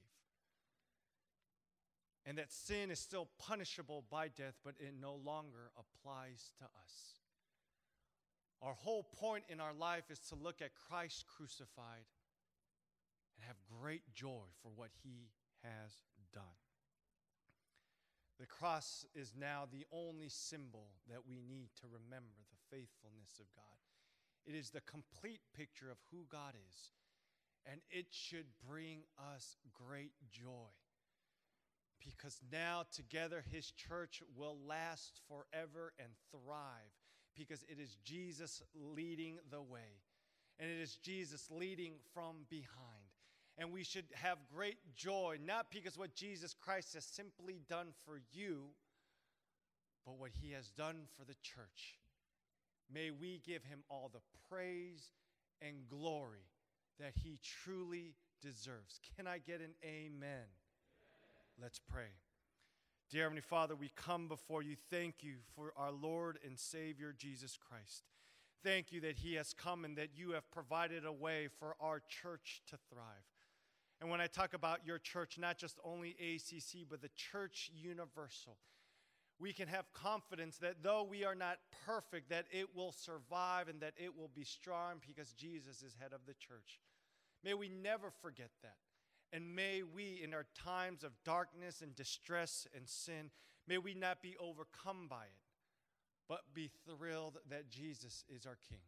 And 2.24 2.38
that 2.38 2.52
sin 2.52 2.92
is 2.92 3.00
still 3.00 3.26
punishable 3.40 4.04
by 4.12 4.28
death, 4.28 4.54
but 4.64 4.74
it 4.78 4.94
no 5.00 5.16
longer 5.24 5.72
applies 5.76 6.52
to 6.58 6.64
us. 6.66 7.18
Our 8.62 8.74
whole 8.74 9.02
point 9.02 9.42
in 9.48 9.58
our 9.60 9.74
life 9.74 10.08
is 10.08 10.20
to 10.28 10.36
look 10.36 10.62
at 10.62 10.70
Christ 10.88 11.24
crucified 11.36 12.04
and 13.36 13.46
have 13.46 13.56
great 13.80 14.02
joy 14.14 14.46
for 14.62 14.70
what 14.74 14.90
he 15.02 15.30
has 15.62 16.02
done. 16.32 16.58
The 18.38 18.46
cross 18.46 19.06
is 19.14 19.32
now 19.38 19.66
the 19.70 19.86
only 19.92 20.28
symbol 20.28 20.88
that 21.08 21.26
we 21.26 21.40
need 21.40 21.70
to 21.80 21.86
remember 21.86 22.42
the 22.50 22.76
faithfulness 22.76 23.38
of 23.38 23.46
God. 23.54 23.64
It 24.46 24.54
is 24.54 24.70
the 24.70 24.80
complete 24.80 25.40
picture 25.56 25.90
of 25.90 25.98
who 26.10 26.26
God 26.28 26.54
is, 26.54 26.90
and 27.64 27.80
it 27.90 28.06
should 28.10 28.46
bring 28.68 29.04
us 29.18 29.56
great 29.72 30.12
joy. 30.30 30.74
Because 32.04 32.40
now, 32.52 32.84
together, 32.92 33.44
His 33.50 33.70
church 33.70 34.22
will 34.36 34.58
last 34.66 35.20
forever 35.28 35.94
and 35.98 36.10
thrive, 36.30 36.92
because 37.34 37.62
it 37.62 37.78
is 37.80 37.96
Jesus 38.04 38.62
leading 38.74 39.38
the 39.50 39.62
way, 39.62 40.02
and 40.58 40.68
it 40.68 40.82
is 40.82 40.96
Jesus 40.96 41.48
leading 41.50 41.94
from 42.12 42.46
behind 42.50 43.03
and 43.58 43.72
we 43.72 43.84
should 43.84 44.06
have 44.14 44.38
great 44.54 44.78
joy, 44.96 45.38
not 45.44 45.66
because 45.70 45.96
what 45.96 46.14
Jesus 46.14 46.54
Christ 46.54 46.94
has 46.94 47.04
simply 47.04 47.60
done 47.68 47.88
for 48.04 48.20
you, 48.32 48.64
but 50.04 50.18
what 50.18 50.30
he 50.40 50.52
has 50.52 50.70
done 50.70 51.02
for 51.16 51.24
the 51.24 51.36
church. 51.42 51.98
May 52.92 53.10
we 53.10 53.40
give 53.46 53.64
him 53.64 53.80
all 53.88 54.10
the 54.12 54.20
praise 54.48 55.10
and 55.62 55.88
glory 55.88 56.46
that 57.00 57.14
he 57.22 57.38
truly 57.42 58.14
deserves. 58.42 59.00
Can 59.16 59.26
I 59.26 59.38
get 59.38 59.60
an 59.60 59.74
amen? 59.84 60.12
amen? 60.12 60.46
Let's 61.60 61.78
pray. 61.78 62.10
Dear 63.10 63.22
Heavenly 63.22 63.42
Father, 63.42 63.76
we 63.76 63.90
come 63.94 64.28
before 64.28 64.62
you. 64.62 64.76
Thank 64.90 65.16
you 65.22 65.36
for 65.54 65.72
our 65.76 65.92
Lord 65.92 66.38
and 66.44 66.58
Savior 66.58 67.14
Jesus 67.16 67.56
Christ. 67.56 68.04
Thank 68.62 68.92
you 68.92 69.00
that 69.02 69.18
He 69.18 69.34
has 69.34 69.52
come 69.52 69.84
and 69.84 69.96
that 69.96 70.10
you 70.16 70.32
have 70.32 70.50
provided 70.50 71.04
a 71.04 71.12
way 71.12 71.48
for 71.58 71.76
our 71.80 72.00
church 72.08 72.62
to 72.70 72.76
thrive. 72.90 73.33
And 74.00 74.10
when 74.10 74.20
I 74.20 74.26
talk 74.26 74.54
about 74.54 74.80
your 74.84 74.98
church, 74.98 75.38
not 75.38 75.58
just 75.58 75.78
only 75.84 76.16
ACC, 76.20 76.86
but 76.88 77.00
the 77.00 77.10
church 77.14 77.70
universal, 77.74 78.56
we 79.38 79.52
can 79.52 79.68
have 79.68 79.92
confidence 79.92 80.58
that 80.58 80.82
though 80.82 81.02
we 81.02 81.24
are 81.24 81.34
not 81.34 81.58
perfect, 81.86 82.30
that 82.30 82.46
it 82.50 82.74
will 82.74 82.92
survive 82.92 83.68
and 83.68 83.80
that 83.80 83.94
it 83.96 84.16
will 84.16 84.30
be 84.34 84.44
strong 84.44 85.00
because 85.06 85.32
Jesus 85.32 85.82
is 85.82 85.96
head 85.98 86.12
of 86.12 86.20
the 86.26 86.34
church. 86.34 86.80
May 87.42 87.54
we 87.54 87.68
never 87.68 88.10
forget 88.22 88.50
that. 88.62 88.76
And 89.32 89.54
may 89.54 89.82
we, 89.82 90.20
in 90.22 90.32
our 90.32 90.46
times 90.54 91.02
of 91.02 91.10
darkness 91.24 91.82
and 91.82 91.94
distress 91.96 92.68
and 92.74 92.88
sin, 92.88 93.30
may 93.66 93.78
we 93.78 93.92
not 93.94 94.22
be 94.22 94.36
overcome 94.38 95.08
by 95.08 95.24
it, 95.24 95.42
but 96.28 96.54
be 96.54 96.70
thrilled 96.88 97.38
that 97.50 97.68
Jesus 97.68 98.24
is 98.28 98.46
our 98.46 98.56
King. 98.68 98.78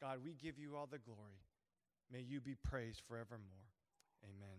God, 0.00 0.18
we 0.24 0.34
give 0.34 0.58
you 0.58 0.76
all 0.76 0.86
the 0.86 0.98
glory. 0.98 1.42
May 2.12 2.20
you 2.20 2.40
be 2.40 2.54
praised 2.54 3.02
forevermore. 3.08 3.67
Amen. 4.24 4.57